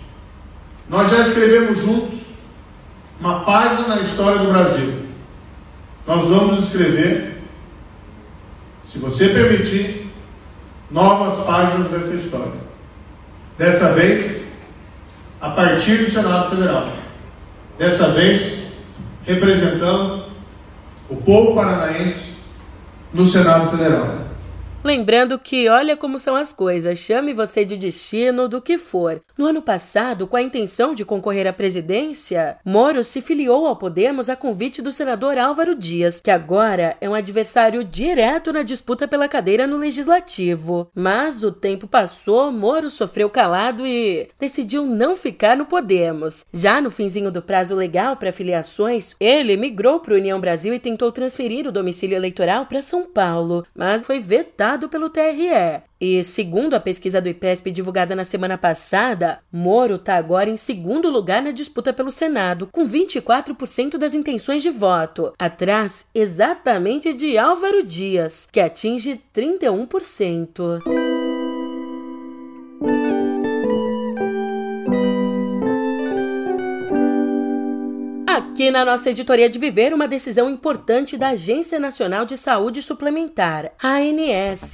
Nós 0.87 1.09
já 1.09 1.19
escrevemos 1.19 1.81
juntos 1.81 2.13
uma 3.19 3.41
página 3.41 3.89
na 3.89 3.99
história 3.99 4.39
do 4.39 4.49
Brasil. 4.53 5.01
Nós 6.07 6.29
vamos 6.29 6.63
escrever, 6.63 7.30
se 8.91 8.99
você 8.99 9.29
permitir, 9.29 10.11
novas 10.89 11.45
páginas 11.45 11.89
dessa 11.89 12.13
história. 12.13 12.59
Dessa 13.57 13.93
vez, 13.93 14.47
a 15.39 15.51
partir 15.51 15.97
do 15.99 16.11
Senado 16.11 16.49
Federal. 16.49 16.89
Dessa 17.77 18.09
vez, 18.09 18.73
representando 19.23 20.25
o 21.09 21.15
povo 21.15 21.55
paranaense 21.55 22.33
no 23.13 23.25
Senado 23.25 23.71
Federal. 23.71 24.20
Lembrando 24.83 25.37
que 25.37 25.69
olha 25.69 25.95
como 25.95 26.17
são 26.17 26.35
as 26.35 26.51
coisas, 26.51 26.97
chame 26.97 27.33
você 27.33 27.63
de 27.63 27.77
destino 27.77 28.49
do 28.49 28.59
que 28.59 28.79
for. 28.79 29.21
No 29.37 29.45
ano 29.45 29.61
passado, 29.61 30.25
com 30.25 30.35
a 30.35 30.41
intenção 30.41 30.95
de 30.95 31.05
concorrer 31.05 31.45
à 31.45 31.53
presidência, 31.53 32.57
Moro 32.65 33.03
se 33.03 33.21
filiou 33.21 33.67
ao 33.67 33.75
Podemos 33.75 34.27
a 34.27 34.35
convite 34.35 34.81
do 34.81 34.91
senador 34.91 35.37
Álvaro 35.37 35.75
Dias, 35.75 36.19
que 36.19 36.31
agora 36.31 36.97
é 36.99 37.07
um 37.07 37.13
adversário 37.13 37.83
direto 37.83 38.51
na 38.51 38.63
disputa 38.63 39.07
pela 39.07 39.27
cadeira 39.27 39.67
no 39.67 39.77
legislativo. 39.77 40.89
Mas 40.95 41.43
o 41.43 41.51
tempo 41.51 41.87
passou, 41.87 42.51
Moro 42.51 42.89
sofreu 42.89 43.29
calado 43.29 43.85
e 43.85 44.29
decidiu 44.39 44.83
não 44.83 45.15
ficar 45.15 45.55
no 45.55 45.67
Podemos. 45.67 46.43
Já 46.51 46.81
no 46.81 46.89
finzinho 46.89 47.31
do 47.31 47.41
prazo 47.41 47.75
legal 47.75 48.15
para 48.15 48.33
filiações, 48.33 49.15
ele 49.19 49.55
migrou 49.55 49.99
para 49.99 50.15
União 50.15 50.39
Brasil 50.39 50.73
e 50.73 50.79
tentou 50.79 51.11
transferir 51.11 51.67
o 51.67 51.71
domicílio 51.71 52.15
eleitoral 52.15 52.65
para 52.65 52.81
São 52.81 53.05
Paulo, 53.05 53.63
mas 53.75 54.03
foi 54.03 54.19
vetado 54.19 54.70
pelo 54.89 55.09
TRE. 55.09 55.81
E 55.99 56.23
segundo 56.23 56.73
a 56.73 56.79
pesquisa 56.79 57.21
do 57.21 57.29
IPESP 57.29 57.71
divulgada 57.71 58.15
na 58.15 58.25
semana 58.25 58.57
passada, 58.57 59.39
Moro 59.51 59.95
está 59.95 60.15
agora 60.15 60.49
em 60.49 60.57
segundo 60.57 61.09
lugar 61.09 61.41
na 61.41 61.51
disputa 61.51 61.93
pelo 61.93 62.11
Senado, 62.11 62.67
com 62.71 62.85
24% 62.85 63.97
das 63.97 64.13
intenções 64.13 64.63
de 64.63 64.69
voto, 64.69 65.33
atrás 65.37 66.07
exatamente 66.13 67.13
de 67.13 67.37
Álvaro 67.37 67.83
Dias, 67.83 68.47
que 68.51 68.59
atinge 68.59 69.21
31%. 69.33 71.30
Aqui 78.61 78.69
na 78.69 78.85
nossa 78.85 79.09
editoria 79.09 79.49
de 79.49 79.57
Viver, 79.57 79.91
uma 79.91 80.07
decisão 80.07 80.47
importante 80.47 81.17
da 81.17 81.29
Agência 81.29 81.79
Nacional 81.79 82.25
de 82.25 82.37
Saúde 82.37 82.83
Suplementar, 82.83 83.71
ANS. 83.81 84.73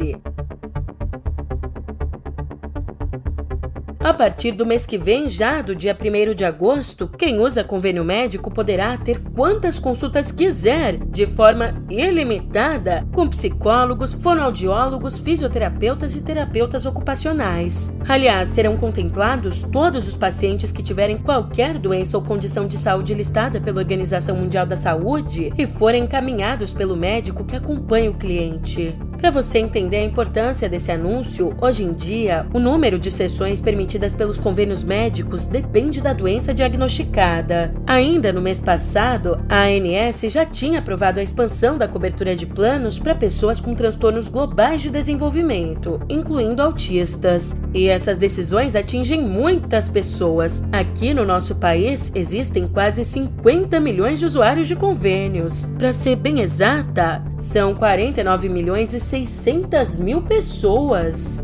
A 4.07 4.13
partir 4.13 4.53
do 4.53 4.65
mês 4.65 4.85
que 4.85 4.97
vem, 4.97 5.27
já 5.27 5.61
do 5.61 5.75
dia 5.75 5.93
1 5.93 6.33
de 6.33 6.45
agosto, 6.45 7.09
quem 7.09 7.41
usa 7.41 7.61
convênio 7.61 8.05
médico 8.05 8.49
poderá 8.49 8.97
ter 8.97 9.19
quantas 9.35 9.79
consultas 9.79 10.31
quiser, 10.31 10.97
de 10.97 11.27
forma 11.27 11.83
ilimitada, 11.89 13.05
com 13.11 13.27
psicólogos, 13.27 14.13
fonoaudiólogos, 14.13 15.19
fisioterapeutas 15.19 16.15
e 16.15 16.21
terapeutas 16.21 16.85
ocupacionais. 16.85 17.93
Aliás, 18.07 18.47
serão 18.47 18.77
contemplados 18.77 19.63
todos 19.63 20.07
os 20.07 20.15
pacientes 20.15 20.71
que 20.71 20.81
tiverem 20.81 21.17
qualquer 21.17 21.77
doença 21.77 22.15
ou 22.15 22.23
condição 22.23 22.65
de 22.65 22.77
saúde 22.77 23.13
listada 23.13 23.59
pela 23.59 23.79
Organização 23.79 24.37
Mundial 24.37 24.65
da 24.65 24.77
Saúde 24.77 25.51
e 25.57 25.65
forem 25.65 26.05
encaminhados 26.05 26.71
pelo 26.71 26.95
médico 26.95 27.43
que 27.43 27.57
acompanha 27.57 28.09
o 28.09 28.13
cliente. 28.13 28.95
Para 29.17 29.31
você 29.31 29.57
entender 29.57 29.97
a 29.97 30.03
importância 30.03 30.69
desse 30.69 30.91
anúncio, 30.91 31.55
hoje 31.59 31.83
em 31.83 31.91
dia, 31.91 32.45
o 32.53 32.59
número 32.59 32.99
de 32.99 33.09
sessões 33.09 33.59
permitidas 33.59 34.13
pelos 34.13 34.37
convênios 34.37 34.83
médicos 34.83 35.47
depende 35.47 35.99
da 35.99 36.13
doença 36.13 36.53
diagnosticada. 36.53 37.73
Ainda 37.87 38.31
no 38.31 38.41
mês 38.41 38.61
passado, 38.61 39.43
a 39.49 39.63
ANS 39.63 40.21
já 40.31 40.45
tinha 40.45 40.79
aprovado 40.79 41.19
a 41.19 41.23
expansão 41.23 41.79
da 41.79 41.87
cobertura 41.87 42.35
de 42.35 42.45
planos 42.45 42.99
para 42.99 43.15
pessoas 43.15 43.59
com 43.59 43.73
transtornos 43.73 44.29
globais 44.29 44.83
de 44.83 44.91
desenvolvimento, 44.91 45.99
incluindo 46.07 46.61
autistas. 46.61 47.59
E 47.73 47.87
essas 47.87 48.17
decisões 48.17 48.75
atingem 48.75 49.25
muitas 49.25 49.89
pessoas. 49.89 50.63
Aqui 50.71 51.13
no 51.13 51.25
nosso 51.25 51.55
país 51.55 52.11
existem 52.13 52.67
quase 52.67 53.03
50 53.03 53.79
milhões 53.79 54.19
de 54.19 54.25
usuários 54.25 54.67
de 54.67 54.75
convênios. 54.75 55.65
Para 55.77 55.91
ser 55.91 56.15
bem 56.15 56.41
exata, 56.41 57.23
são 57.39 57.73
49 57.73 58.47
milhões 58.47 58.93
e 58.93 59.06
600 59.07 59.97
mil 59.97 60.21
pessoas. 60.21 61.41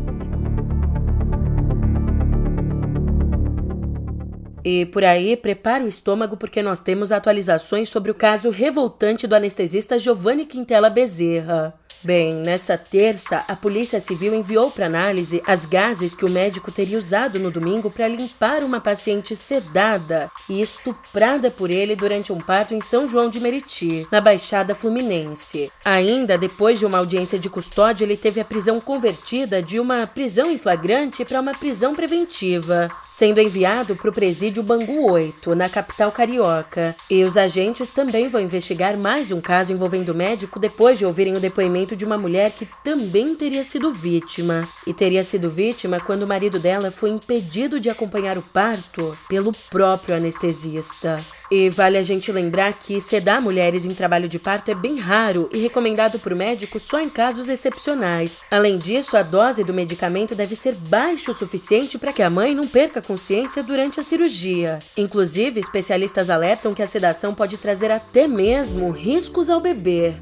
E 4.62 4.84
por 4.86 5.02
aí, 5.02 5.34
prepare 5.34 5.82
o 5.82 5.88
estômago 5.88 6.36
porque 6.36 6.62
nós 6.62 6.80
temos 6.80 7.10
atualizações 7.10 7.88
sobre 7.88 8.10
o 8.10 8.14
caso 8.14 8.50
revoltante 8.50 9.26
do 9.26 9.34
anestesista 9.34 9.98
Giovanni 9.98 10.44
Quintela 10.44 10.90
Bezerra. 10.90 11.74
Bem, 12.04 12.34
nessa 12.34 12.76
terça, 12.76 13.42
a 13.48 13.56
Polícia 13.56 13.98
Civil 13.98 14.34
enviou 14.34 14.70
para 14.70 14.84
análise 14.84 15.42
as 15.46 15.64
gases 15.64 16.14
que 16.14 16.26
o 16.26 16.30
médico 16.30 16.70
teria 16.70 16.98
usado 16.98 17.38
no 17.38 17.50
domingo 17.50 17.90
para 17.90 18.06
limpar 18.06 18.62
uma 18.62 18.78
paciente 18.78 19.34
sedada 19.34 20.30
e 20.46 20.60
estuprada 20.60 21.50
por 21.50 21.70
ele 21.70 21.96
durante 21.96 22.30
um 22.30 22.36
parto 22.36 22.74
em 22.74 22.80
São 22.82 23.08
João 23.08 23.30
de 23.30 23.40
Meriti, 23.40 24.06
na 24.12 24.20
Baixada 24.20 24.74
Fluminense. 24.74 25.72
Ainda 25.82 26.36
depois 26.36 26.78
de 26.78 26.84
uma 26.84 26.98
audiência 26.98 27.38
de 27.38 27.48
custódia, 27.48 28.04
ele 28.04 28.18
teve 28.18 28.38
a 28.38 28.44
prisão 28.44 28.78
convertida 28.80 29.62
de 29.62 29.80
uma 29.80 30.06
prisão 30.06 30.50
em 30.50 30.58
flagrante 30.58 31.24
para 31.24 31.40
uma 31.40 31.54
prisão 31.54 31.94
preventiva, 31.94 32.86
sendo 33.10 33.40
enviado 33.40 33.96
para 33.96 34.10
o 34.10 34.12
presídio 34.12 34.62
Bangu 34.62 35.10
8, 35.10 35.54
na 35.54 35.70
capital 35.70 36.12
carioca. 36.12 36.94
E 37.08 37.24
os 37.24 37.38
agentes 37.38 37.88
também 37.88 38.28
vão 38.28 38.42
investigar 38.42 38.94
mais 38.94 39.32
um 39.32 39.40
caso 39.40 39.72
envolvendo 39.72 40.10
o 40.10 40.14
médico 40.14 40.60
depois 40.60 40.98
de 40.98 41.06
ouvirem 41.06 41.34
o 41.34 41.40
depoimento 41.40 41.93
de 41.96 42.04
uma 42.04 42.18
mulher 42.18 42.50
que 42.50 42.68
também 42.82 43.34
teria 43.34 43.64
sido 43.64 43.92
vítima. 43.92 44.62
E 44.86 44.92
teria 44.92 45.24
sido 45.24 45.50
vítima 45.50 46.00
quando 46.00 46.22
o 46.22 46.26
marido 46.26 46.58
dela 46.58 46.90
foi 46.90 47.10
impedido 47.10 47.80
de 47.80 47.90
acompanhar 47.90 48.38
o 48.38 48.42
parto 48.42 49.16
pelo 49.28 49.52
próprio 49.70 50.16
anestesista. 50.16 51.16
E 51.50 51.68
vale 51.70 51.98
a 51.98 52.02
gente 52.02 52.32
lembrar 52.32 52.72
que 52.72 53.00
sedar 53.00 53.40
mulheres 53.40 53.84
em 53.84 53.90
trabalho 53.90 54.28
de 54.28 54.38
parto 54.38 54.70
é 54.70 54.74
bem 54.74 54.98
raro 54.98 55.48
e 55.52 55.58
recomendado 55.58 56.18
por 56.18 56.34
médico 56.34 56.80
só 56.80 57.00
em 57.00 57.08
casos 57.08 57.48
excepcionais. 57.48 58.40
Além 58.50 58.78
disso, 58.78 59.16
a 59.16 59.22
dose 59.22 59.62
do 59.62 59.74
medicamento 59.74 60.34
deve 60.34 60.56
ser 60.56 60.74
baixa 60.74 61.30
o 61.30 61.34
suficiente 61.34 61.98
para 61.98 62.12
que 62.12 62.22
a 62.22 62.30
mãe 62.30 62.54
não 62.54 62.66
perca 62.66 63.02
consciência 63.02 63.62
durante 63.62 64.00
a 64.00 64.02
cirurgia. 64.02 64.78
Inclusive, 64.96 65.60
especialistas 65.60 66.30
alertam 66.30 66.74
que 66.74 66.82
a 66.82 66.88
sedação 66.88 67.34
pode 67.34 67.58
trazer 67.58 67.90
até 67.90 68.26
mesmo 68.26 68.90
riscos 68.90 69.48
ao 69.48 69.60
bebê. 69.60 70.14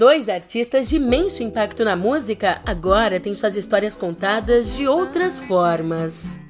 Dois 0.00 0.30
artistas 0.30 0.88
de 0.88 0.96
imenso 0.96 1.42
impacto 1.42 1.84
na 1.84 1.94
música 1.94 2.62
agora 2.64 3.20
têm 3.20 3.34
suas 3.34 3.54
histórias 3.54 3.94
contadas 3.94 4.74
de 4.74 4.88
outras 4.88 5.38
formas. 5.38 6.40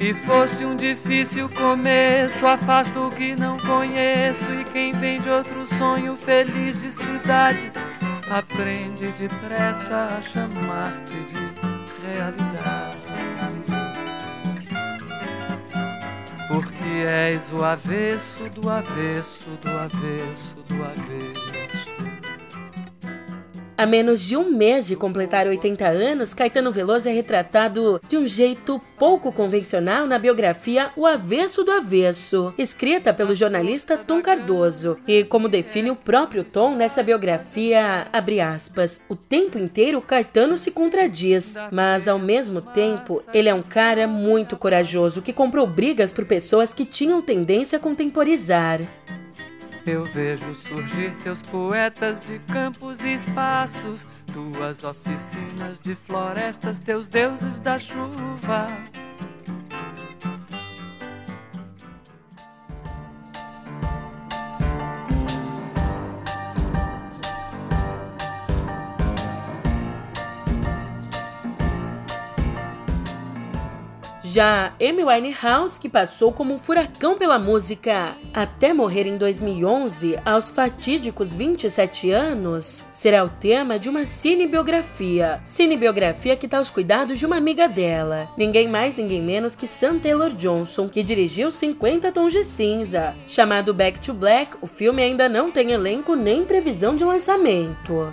E 0.00 0.14
foste 0.14 0.64
um 0.64 0.74
difícil 0.74 1.46
começo, 1.50 2.46
afasto 2.46 3.06
o 3.06 3.10
que 3.10 3.36
não 3.36 3.58
conheço. 3.58 4.46
E 4.54 4.64
quem 4.72 4.94
vem 4.94 5.20
de 5.20 5.28
outro 5.28 5.66
sonho 5.76 6.16
feliz 6.16 6.78
de 6.78 6.90
cidade, 6.90 7.70
aprende 8.30 9.08
depressa 9.08 10.16
a 10.18 10.22
chamar-te 10.22 11.12
de 11.12 12.06
realidade. 12.06 12.47
És 17.04 17.50
o 17.52 17.64
avesso 17.64 18.48
do 18.50 18.68
avesso 18.68 19.44
do 19.62 19.70
avesso 19.70 20.56
do 20.68 20.84
avesso. 20.84 21.57
A 23.78 23.86
menos 23.86 24.24
de 24.24 24.36
um 24.36 24.50
mês 24.50 24.88
de 24.88 24.96
completar 24.96 25.46
80 25.46 25.86
anos, 25.86 26.34
Caetano 26.34 26.72
Veloso 26.72 27.08
é 27.08 27.12
retratado 27.12 28.00
de 28.08 28.16
um 28.16 28.26
jeito 28.26 28.80
pouco 28.98 29.30
convencional 29.30 30.04
na 30.04 30.18
biografia 30.18 30.90
O 30.96 31.06
Avesso 31.06 31.62
do 31.62 31.70
Avesso, 31.70 32.52
escrita 32.58 33.14
pelo 33.14 33.36
jornalista 33.36 33.96
Tom 33.96 34.20
Cardoso. 34.20 34.98
E 35.06 35.22
como 35.22 35.48
define 35.48 35.92
o 35.92 35.94
próprio 35.94 36.42
Tom 36.42 36.74
nessa 36.74 37.04
biografia, 37.04 38.08
abre 38.12 38.40
aspas, 38.40 39.00
o 39.08 39.14
tempo 39.14 39.56
inteiro 39.56 40.02
Caetano 40.02 40.58
se 40.58 40.72
contradiz, 40.72 41.54
mas 41.70 42.08
ao 42.08 42.18
mesmo 42.18 42.60
tempo 42.60 43.22
ele 43.32 43.48
é 43.48 43.54
um 43.54 43.62
cara 43.62 44.08
muito 44.08 44.56
corajoso 44.56 45.22
que 45.22 45.32
comprou 45.32 45.68
brigas 45.68 46.10
por 46.10 46.24
pessoas 46.24 46.74
que 46.74 46.84
tinham 46.84 47.22
tendência 47.22 47.76
a 47.76 47.80
contemporizar. 47.80 48.80
Eu 49.86 50.04
vejo 50.04 50.54
surgir 50.54 51.16
teus 51.22 51.40
poetas 51.42 52.20
de 52.20 52.38
campos 52.40 53.00
e 53.00 53.12
espaços, 53.12 54.06
tuas 54.32 54.84
oficinas 54.84 55.80
de 55.80 55.94
florestas, 55.94 56.78
teus 56.78 57.08
deuses 57.08 57.58
da 57.60 57.78
chuva. 57.78 58.66
Já 74.32 74.74
Amy 74.78 75.04
Winehouse, 75.04 75.80
que 75.80 75.88
passou 75.88 76.30
como 76.32 76.52
um 76.52 76.58
furacão 76.58 77.16
pela 77.16 77.38
música 77.38 78.14
até 78.34 78.74
morrer 78.74 79.06
em 79.06 79.16
2011, 79.16 80.18
aos 80.22 80.50
fatídicos 80.50 81.34
27 81.34 82.10
anos, 82.10 82.84
será 82.92 83.24
o 83.24 83.30
tema 83.30 83.78
de 83.78 83.88
uma 83.88 84.04
cinebiografia. 84.04 85.40
Cinebiografia 85.44 86.36
que 86.36 86.44
está 86.44 86.58
aos 86.58 86.68
cuidados 86.68 87.18
de 87.18 87.24
uma 87.24 87.36
amiga 87.36 87.66
dela, 87.66 88.28
ninguém 88.36 88.68
mais, 88.68 88.94
ninguém 88.94 89.22
menos 89.22 89.56
que 89.56 89.66
Sam 89.66 89.98
Taylor 89.98 90.30
Johnson, 90.34 90.90
que 90.90 91.02
dirigiu 91.02 91.50
50 91.50 92.12
Tons 92.12 92.32
de 92.32 92.44
Cinza. 92.44 93.14
Chamado 93.26 93.72
Back 93.72 93.98
to 93.98 94.12
Black, 94.12 94.58
o 94.60 94.66
filme 94.66 95.02
ainda 95.02 95.26
não 95.26 95.50
tem 95.50 95.72
elenco 95.72 96.14
nem 96.14 96.44
previsão 96.44 96.94
de 96.94 97.02
lançamento. 97.02 98.12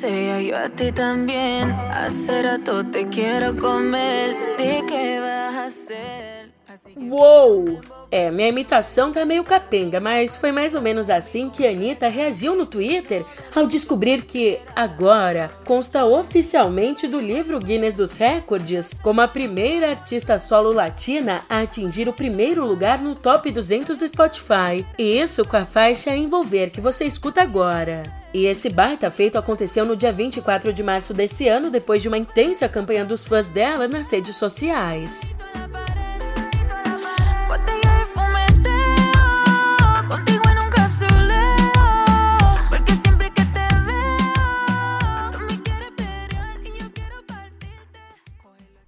Deseas, 0.00 0.44
yo 0.44 0.56
a 0.56 0.68
ti 0.68 0.92
también. 0.92 1.70
Hace 1.70 2.42
rato 2.42 2.84
te 2.84 3.08
quiero 3.08 3.56
comer. 3.56 4.36
¿De 4.56 4.84
qué 4.86 5.20
vas 5.20 5.54
a 5.54 5.64
hacer? 5.64 6.48
Uou! 6.96 7.80
É, 8.10 8.30
minha 8.30 8.48
imitação 8.48 9.12
tá 9.12 9.24
meio 9.24 9.44
capenga, 9.44 10.00
mas 10.00 10.36
foi 10.36 10.50
mais 10.50 10.74
ou 10.74 10.80
menos 10.80 11.10
assim 11.10 11.50
que 11.50 11.66
Anitta 11.66 12.08
reagiu 12.08 12.54
no 12.54 12.64
Twitter 12.64 13.24
ao 13.54 13.66
descobrir 13.66 14.22
que, 14.22 14.60
agora, 14.74 15.50
consta 15.64 16.04
oficialmente 16.06 17.06
do 17.06 17.20
livro 17.20 17.58
Guinness 17.58 17.94
dos 17.94 18.16
Recordes 18.16 18.94
como 18.94 19.20
a 19.20 19.28
primeira 19.28 19.90
artista 19.90 20.38
solo 20.38 20.72
latina 20.72 21.44
a 21.48 21.60
atingir 21.60 22.08
o 22.08 22.12
primeiro 22.12 22.64
lugar 22.64 23.00
no 23.00 23.14
top 23.14 23.50
200 23.50 23.98
do 23.98 24.08
Spotify. 24.08 24.84
E 24.98 25.20
isso 25.20 25.44
com 25.44 25.56
a 25.56 25.64
faixa 25.64 26.16
Envolver 26.16 26.70
que 26.70 26.80
você 26.80 27.04
escuta 27.04 27.42
agora. 27.42 28.17
E 28.32 28.44
esse 28.44 28.68
baita 28.68 29.10
feito 29.10 29.38
aconteceu 29.38 29.86
no 29.86 29.96
dia 29.96 30.12
24 30.12 30.72
de 30.72 30.82
março 30.82 31.14
desse 31.14 31.48
ano, 31.48 31.70
depois 31.70 32.02
de 32.02 32.08
uma 32.08 32.18
intensa 32.18 32.68
campanha 32.68 33.04
dos 33.04 33.26
fãs 33.26 33.48
dela 33.48 33.88
nas 33.88 34.10
redes 34.10 34.36
sociais. 34.36 35.34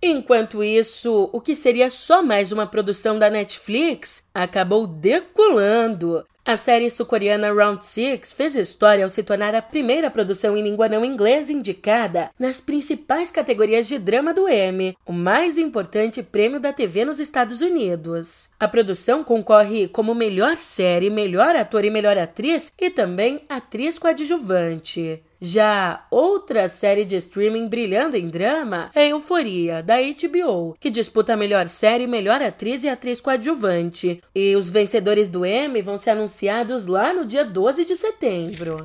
Enquanto 0.02 0.64
isso, 0.64 1.28
o 1.32 1.40
que 1.40 1.54
seria 1.54 1.90
só 1.90 2.22
mais 2.22 2.52
uma 2.52 2.66
produção 2.66 3.18
da 3.18 3.28
Netflix 3.28 4.24
acabou 4.34 4.86
decolando. 4.86 6.24
A 6.44 6.56
série 6.56 6.90
sul-coreana 6.90 7.52
Round 7.52 7.84
Six 7.84 8.32
fez 8.32 8.56
história 8.56 9.04
ao 9.04 9.10
se 9.10 9.22
tornar 9.22 9.54
a 9.54 9.60
primeira 9.60 10.10
produção 10.10 10.56
em 10.56 10.62
língua 10.62 10.88
não 10.88 11.04
inglesa 11.04 11.52
indicada 11.52 12.30
nas 12.38 12.60
principais 12.60 13.30
categorias 13.30 13.86
de 13.86 13.98
drama 13.98 14.32
do 14.32 14.48
Emmy, 14.48 14.96
o 15.04 15.12
mais 15.12 15.58
importante 15.58 16.22
prêmio 16.22 16.58
da 16.58 16.72
TV 16.72 17.04
nos 17.04 17.20
Estados 17.20 17.60
Unidos. 17.60 18.48
A 18.58 18.66
produção 18.66 19.22
concorre 19.22 19.86
como 19.86 20.14
melhor 20.14 20.56
série, 20.56 21.10
melhor 21.10 21.54
ator 21.54 21.84
e 21.84 21.90
melhor 21.90 22.16
atriz 22.16 22.72
e 22.80 22.90
também 22.90 23.42
atriz 23.48 23.98
coadjuvante. 23.98 25.22
Já 25.40 26.04
outra 26.10 26.68
série 26.68 27.04
de 27.04 27.16
streaming 27.16 27.66
brilhando 27.66 28.14
em 28.14 28.28
drama 28.28 28.90
é 28.94 29.08
Euforia, 29.08 29.82
da 29.82 29.94
HBO, 29.96 30.76
que 30.78 30.90
disputa 30.90 31.32
a 31.32 31.36
melhor 31.36 31.66
série, 31.66 32.06
melhor 32.06 32.42
atriz 32.42 32.84
e 32.84 32.88
atriz 32.88 33.22
coadjuvante. 33.22 34.22
E 34.34 34.54
os 34.54 34.68
vencedores 34.68 35.30
do 35.30 35.46
Emmy 35.46 35.80
vão 35.80 35.96
ser 35.96 36.10
anunciados 36.10 36.86
lá 36.86 37.14
no 37.14 37.24
dia 37.24 37.44
12 37.44 37.86
de 37.86 37.96
setembro. 37.96 38.84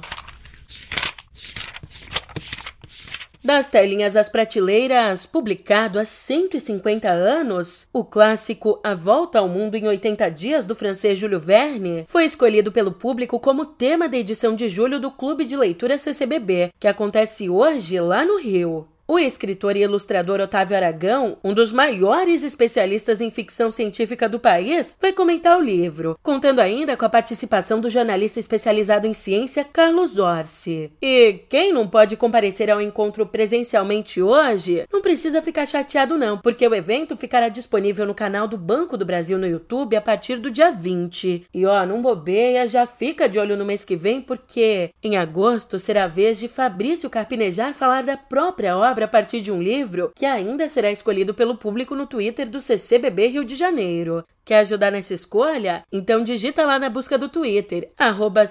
Das 3.46 3.68
telinhas 3.68 4.16
às 4.16 4.28
prateleiras, 4.28 5.28
publicado 5.28 6.00
há 6.00 6.04
150 6.04 7.08
anos, 7.12 7.88
o 7.94 8.04
clássico 8.04 8.80
A 8.84 8.96
Volta 8.96 9.38
ao 9.38 9.48
Mundo 9.48 9.76
em 9.76 9.88
80 9.88 10.32
Dias 10.32 10.66
do 10.66 10.74
francês 10.74 11.20
Júlio 11.20 11.40
Verne 11.40 12.06
foi 12.08 12.26
escolhido 12.26 12.72
pelo 12.72 12.92
público 12.92 13.40
como 13.40 13.68
tema 13.68 14.10
da 14.10 14.18
edição 14.18 14.56
de 14.56 14.68
julho 14.68 15.00
do 15.00 15.12
Clube 15.12 15.46
de 15.46 15.56
Leitura 15.56 15.96
CCBB, 15.96 16.72
que 16.80 16.88
acontece 16.88 17.48
hoje 17.48 18.00
lá 18.00 18.26
no 18.26 18.40
Rio. 18.40 18.88
O 19.08 19.20
escritor 19.20 19.78
e 19.78 19.84
ilustrador 19.84 20.40
Otávio 20.40 20.76
Aragão, 20.76 21.38
um 21.44 21.54
dos 21.54 21.72
maiores 21.72 22.42
especialistas 22.42 23.22
em 23.22 23.30
ficção 23.30 23.70
científica 23.70 24.28
do 24.28 24.40
país, 24.40 24.98
vai 25.00 25.14
comentar 25.14 25.60
o 25.60 25.62
livro, 25.62 26.18
contando 26.24 26.60
ainda 26.60 26.98
com 26.98 27.06
a 27.06 27.10
participação 27.10 27.80
do 27.80 27.88
jornalista 27.88 28.40
especializado 28.40 29.06
em 29.06 29.14
ciência 29.14 29.64
Carlos 29.64 30.18
Orsi. 30.18 30.92
E 31.00 31.42
quem 31.48 31.72
não 31.72 31.88
pode 31.88 32.18
comparecer 32.18 32.72
ao 32.72 32.82
encontro 32.82 33.28
presencialmente 33.28 34.24
hoje, 34.24 34.88
não 34.92 35.04
precisa 35.04 35.40
ficar 35.40 35.68
chateado 35.68 36.18
não, 36.18 36.40
porque 36.40 36.68
o 36.68 36.74
evento 36.74 37.16
ficará 37.16 37.48
disponível 37.48 38.08
no 38.08 38.16
canal 38.16 38.48
do 38.48 38.58
Banco 38.58 38.98
do 38.98 39.06
Brasil 39.06 39.38
no 39.38 39.46
YouTube 39.46 39.96
a 39.96 40.02
partir 40.02 40.38
do 40.38 40.50
dia 40.50 40.72
20. 40.72 41.46
E 41.54 41.66
ó, 41.68 41.86
não 41.86 42.02
bobeia, 42.02 42.66
já 42.66 42.88
fica 42.88 43.30
de 43.30 43.38
olho 43.38 43.56
no 43.56 43.66
mês 43.66 43.86
que 43.86 43.96
vem, 43.96 44.20
porque 44.20 44.90
em 45.04 45.16
agosto 45.16 45.78
será 45.78 46.06
a 46.06 46.08
vez 46.08 46.40
de 46.40 46.48
Fabrício 46.48 47.08
Carpinejar 47.08 47.76
falar 47.76 48.02
da 48.02 48.18
própria 48.18 48.76
obra 48.76 48.95
a 49.04 49.08
partir 49.08 49.42
de 49.42 49.52
um 49.52 49.62
livro 49.62 50.12
que 50.16 50.26
ainda 50.26 50.70
será 50.70 50.90
escolhido 50.90 51.34
pelo 51.34 51.58
público 51.58 51.94
no 51.94 52.08
Twitter 52.08 52.50
do 52.50 52.62
CCBB 52.62 53.28
Rio 53.28 53.44
de 53.44 53.56
Janeiro. 53.56 54.24
Quer 54.46 54.60
ajudar 54.60 54.92
nessa 54.92 55.14
escolha? 55.14 55.84
Então 55.92 56.24
digita 56.24 56.66
lá 56.66 56.80
na 56.80 56.90
busca 56.90 57.18
do 57.18 57.28
Twitter, 57.28 57.92
arroba. 57.98 58.46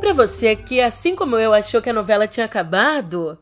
Para 0.00 0.12
você 0.12 0.56
que, 0.56 0.80
assim 0.80 1.14
como 1.14 1.36
eu, 1.36 1.52
achou 1.52 1.82
que 1.82 1.90
a 1.90 1.92
novela 1.92 2.26
tinha 2.26 2.46
acabado, 2.46 3.38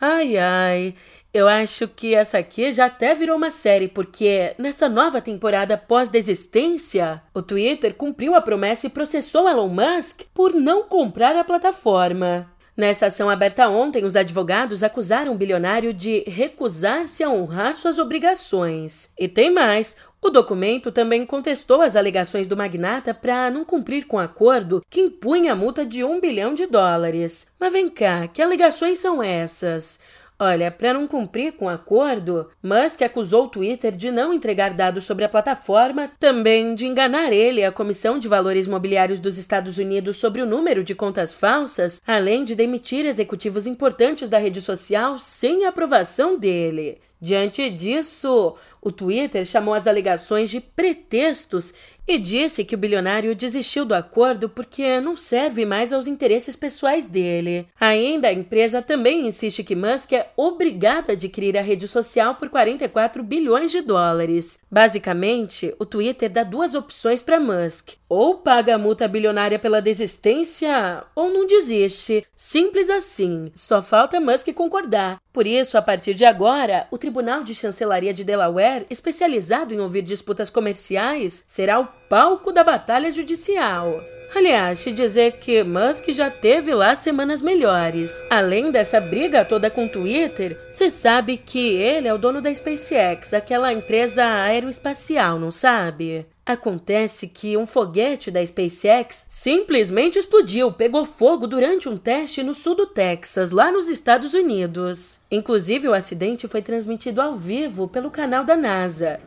ai 0.00 0.38
ai, 0.38 0.94
eu 1.38 1.48
acho 1.48 1.86
que 1.88 2.14
essa 2.14 2.38
aqui 2.38 2.70
já 2.72 2.86
até 2.86 3.14
virou 3.14 3.36
uma 3.36 3.50
série, 3.50 3.88
porque 3.88 4.54
nessa 4.58 4.88
nova 4.88 5.20
temporada 5.20 5.78
pós-desistência, 5.78 7.22
o 7.32 7.40
Twitter 7.40 7.94
cumpriu 7.94 8.34
a 8.34 8.40
promessa 8.40 8.86
e 8.86 8.90
processou 8.90 9.48
Elon 9.48 9.68
Musk 9.68 10.22
por 10.34 10.52
não 10.52 10.84
comprar 10.84 11.36
a 11.36 11.44
plataforma. 11.44 12.50
Nessa 12.76 13.06
ação 13.06 13.28
aberta 13.28 13.68
ontem, 13.68 14.04
os 14.04 14.14
advogados 14.14 14.84
acusaram 14.84 15.32
o 15.32 15.36
bilionário 15.36 15.92
de 15.92 16.22
recusar-se 16.28 17.24
a 17.24 17.28
honrar 17.30 17.74
suas 17.74 17.98
obrigações. 17.98 19.12
E 19.18 19.26
tem 19.26 19.52
mais: 19.52 19.96
o 20.22 20.30
documento 20.30 20.92
também 20.92 21.26
contestou 21.26 21.82
as 21.82 21.96
alegações 21.96 22.46
do 22.46 22.56
magnata 22.56 23.12
para 23.12 23.50
não 23.50 23.64
cumprir 23.64 24.06
com 24.06 24.16
o 24.16 24.20
acordo 24.20 24.82
que 24.90 25.00
impunha 25.00 25.52
a 25.52 25.56
multa 25.56 25.86
de 25.86 26.04
um 26.04 26.20
bilhão 26.20 26.54
de 26.54 26.66
dólares. 26.66 27.48
Mas 27.58 27.72
vem 27.72 27.88
cá, 27.88 28.28
que 28.28 28.42
alegações 28.42 28.98
são 28.98 29.22
essas? 29.22 29.98
Olha, 30.40 30.70
para 30.70 30.94
não 30.94 31.08
cumprir 31.08 31.54
com 31.54 31.64
o 31.64 31.68
acordo, 31.68 32.48
Musk 32.62 33.02
acusou 33.02 33.46
o 33.46 33.48
Twitter 33.48 33.96
de 33.96 34.08
não 34.08 34.32
entregar 34.32 34.72
dados 34.72 35.02
sobre 35.02 35.24
a 35.24 35.28
plataforma, 35.28 36.12
também 36.20 36.76
de 36.76 36.86
enganar 36.86 37.32
ele, 37.32 37.64
a 37.64 37.72
Comissão 37.72 38.20
de 38.20 38.28
Valores 38.28 38.68
Mobiliários 38.68 39.18
dos 39.18 39.36
Estados 39.36 39.78
Unidos, 39.78 40.16
sobre 40.16 40.40
o 40.40 40.46
número 40.46 40.84
de 40.84 40.94
contas 40.94 41.34
falsas, 41.34 42.00
além 42.06 42.44
de 42.44 42.54
demitir 42.54 43.04
executivos 43.04 43.66
importantes 43.66 44.28
da 44.28 44.38
rede 44.38 44.62
social 44.62 45.18
sem 45.18 45.64
aprovação 45.64 46.38
dele. 46.38 47.00
Diante 47.20 47.68
disso, 47.70 48.56
o 48.80 48.92
Twitter 48.92 49.44
chamou 49.44 49.74
as 49.74 49.86
alegações 49.86 50.50
de 50.50 50.60
pretextos 50.60 51.74
e 52.08 52.18
disse 52.18 52.64
que 52.64 52.74
o 52.74 52.78
bilionário 52.78 53.34
desistiu 53.34 53.84
do 53.84 53.94
acordo 53.94 54.48
porque 54.48 54.98
não 54.98 55.14
serve 55.14 55.66
mais 55.66 55.92
aos 55.92 56.06
interesses 56.06 56.56
pessoais 56.56 57.06
dele. 57.06 57.68
Ainda, 57.78 58.28
a 58.28 58.32
empresa 58.32 58.80
também 58.80 59.26
insiste 59.26 59.62
que 59.62 59.76
Musk 59.76 60.14
é 60.14 60.30
obrigado 60.34 61.10
a 61.10 61.12
adquirir 61.12 61.58
a 61.58 61.60
rede 61.60 61.86
social 61.86 62.36
por 62.36 62.48
44 62.48 63.22
bilhões 63.22 63.70
de 63.70 63.82
dólares. 63.82 64.58
Basicamente, 64.70 65.74
o 65.78 65.84
Twitter 65.84 66.30
dá 66.30 66.44
duas 66.44 66.74
opções 66.74 67.20
para 67.20 67.38
Musk: 67.38 67.90
ou 68.08 68.38
paga 68.38 68.76
a 68.76 68.78
multa 68.78 69.06
bilionária 69.06 69.58
pela 69.58 69.82
desistência, 69.82 71.04
ou 71.14 71.28
não 71.28 71.46
desiste. 71.46 72.26
Simples 72.34 72.88
assim. 72.88 73.52
Só 73.54 73.82
falta 73.82 74.18
Musk 74.18 74.50
concordar. 74.54 75.20
Por 75.30 75.46
isso, 75.46 75.76
a 75.76 75.82
partir 75.82 76.14
de 76.14 76.24
agora, 76.24 76.88
o 76.90 76.96
Tribunal 77.08 77.42
de 77.42 77.54
Chancelaria 77.54 78.12
de 78.12 78.22
Delaware, 78.22 78.84
especializado 78.90 79.72
em 79.72 79.80
ouvir 79.80 80.02
disputas 80.02 80.50
comerciais, 80.50 81.42
será 81.48 81.80
o 81.80 81.86
palco 82.06 82.52
da 82.52 82.62
batalha 82.62 83.10
judicial. 83.10 83.98
Aliás, 84.34 84.82
te 84.82 84.92
dizer 84.92 85.32
que 85.38 85.64
Musk 85.64 86.10
já 86.10 86.30
teve 86.30 86.74
lá 86.74 86.94
semanas 86.94 87.40
melhores. 87.40 88.22
Além 88.28 88.70
dessa 88.70 89.00
briga 89.00 89.44
toda 89.44 89.70
com 89.70 89.86
o 89.86 89.88
Twitter, 89.88 90.58
você 90.70 90.90
sabe 90.90 91.38
que 91.38 91.58
ele 91.58 92.08
é 92.08 92.14
o 92.14 92.18
dono 92.18 92.40
da 92.40 92.54
SpaceX, 92.54 93.32
aquela 93.32 93.72
empresa 93.72 94.24
aeroespacial, 94.24 95.38
não 95.38 95.50
sabe? 95.50 96.26
Acontece 96.44 97.28
que 97.28 97.56
um 97.58 97.66
foguete 97.66 98.30
da 98.30 98.44
SpaceX 98.44 99.26
simplesmente 99.28 100.18
explodiu, 100.18 100.72
pegou 100.72 101.04
fogo 101.04 101.46
durante 101.46 101.88
um 101.88 101.96
teste 101.98 102.42
no 102.42 102.54
sul 102.54 102.74
do 102.74 102.86
Texas, 102.86 103.50
lá 103.50 103.70
nos 103.70 103.88
Estados 103.88 104.32
Unidos. 104.32 105.20
Inclusive, 105.30 105.88
o 105.88 105.92
acidente 105.92 106.48
foi 106.48 106.62
transmitido 106.62 107.20
ao 107.20 107.34
vivo 107.34 107.86
pelo 107.86 108.10
canal 108.10 108.44
da 108.44 108.56
NASA. 108.56 109.20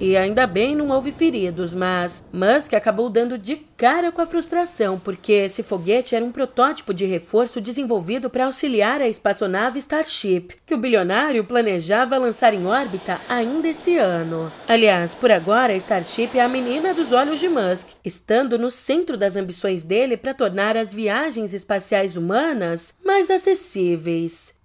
E 0.00 0.16
ainda 0.16 0.46
bem 0.46 0.74
não 0.74 0.88
houve 0.88 1.12
feridos, 1.12 1.74
mas 1.74 2.24
Musk 2.32 2.72
acabou 2.72 3.10
dando 3.10 3.36
de 3.36 3.56
cara 3.76 4.10
com 4.10 4.22
a 4.22 4.26
frustração, 4.26 4.98
porque 4.98 5.32
esse 5.32 5.62
foguete 5.62 6.16
era 6.16 6.24
um 6.24 6.32
protótipo 6.32 6.94
de 6.94 7.04
reforço 7.04 7.60
desenvolvido 7.60 8.30
para 8.30 8.46
auxiliar 8.46 9.02
a 9.02 9.08
espaçonave 9.08 9.78
Starship, 9.78 10.56
que 10.64 10.72
o 10.72 10.78
bilionário 10.78 11.44
planejava 11.44 12.16
lançar 12.16 12.54
em 12.54 12.66
órbita 12.66 13.20
ainda 13.28 13.68
esse 13.68 13.98
ano. 13.98 14.50
Aliás, 14.66 15.14
por 15.14 15.30
agora, 15.30 15.74
a 15.74 15.76
Starship 15.76 16.30
é 16.34 16.40
a 16.40 16.48
menina 16.48 16.94
dos 16.94 17.12
olhos 17.12 17.38
de 17.38 17.50
Musk, 17.50 17.90
estando 18.02 18.58
no 18.58 18.70
centro 18.70 19.18
das 19.18 19.36
ambições 19.36 19.84
dele 19.84 20.16
para 20.16 20.32
tornar 20.32 20.78
as 20.78 20.94
viagens 20.94 21.52
espaciais 21.52 22.16
humanas 22.16 22.96
mais 23.04 23.30
acessíveis. 23.30 24.59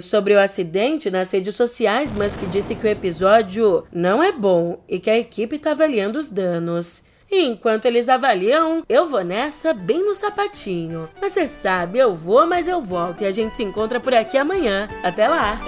Sobre 0.00 0.34
o 0.34 0.40
acidente 0.40 1.10
nas 1.10 1.30
redes 1.30 1.54
sociais, 1.54 2.14
Musk 2.14 2.40
disse 2.50 2.74
que 2.74 2.86
o 2.86 2.90
episódio 2.90 3.84
não 3.92 4.22
é 4.22 4.32
bom 4.32 4.82
e 4.88 4.98
que 4.98 5.10
a 5.10 5.18
equipe 5.18 5.56
está 5.56 5.72
avaliando 5.72 6.18
os 6.18 6.30
danos. 6.30 7.04
E 7.30 7.46
enquanto 7.46 7.86
eles 7.86 8.08
avaliam, 8.08 8.82
eu 8.88 9.06
vou 9.06 9.22
nessa 9.22 9.72
bem 9.72 10.04
no 10.04 10.14
sapatinho. 10.14 11.08
Mas 11.20 11.32
você 11.32 11.46
sabe, 11.46 11.98
eu 11.98 12.12
vou, 12.12 12.44
mas 12.46 12.66
eu 12.66 12.80
volto 12.80 13.22
e 13.22 13.26
a 13.26 13.30
gente 13.30 13.54
se 13.54 13.62
encontra 13.62 14.00
por 14.00 14.12
aqui 14.12 14.36
amanhã. 14.36 14.88
Até 15.04 15.28
lá! 15.28 15.60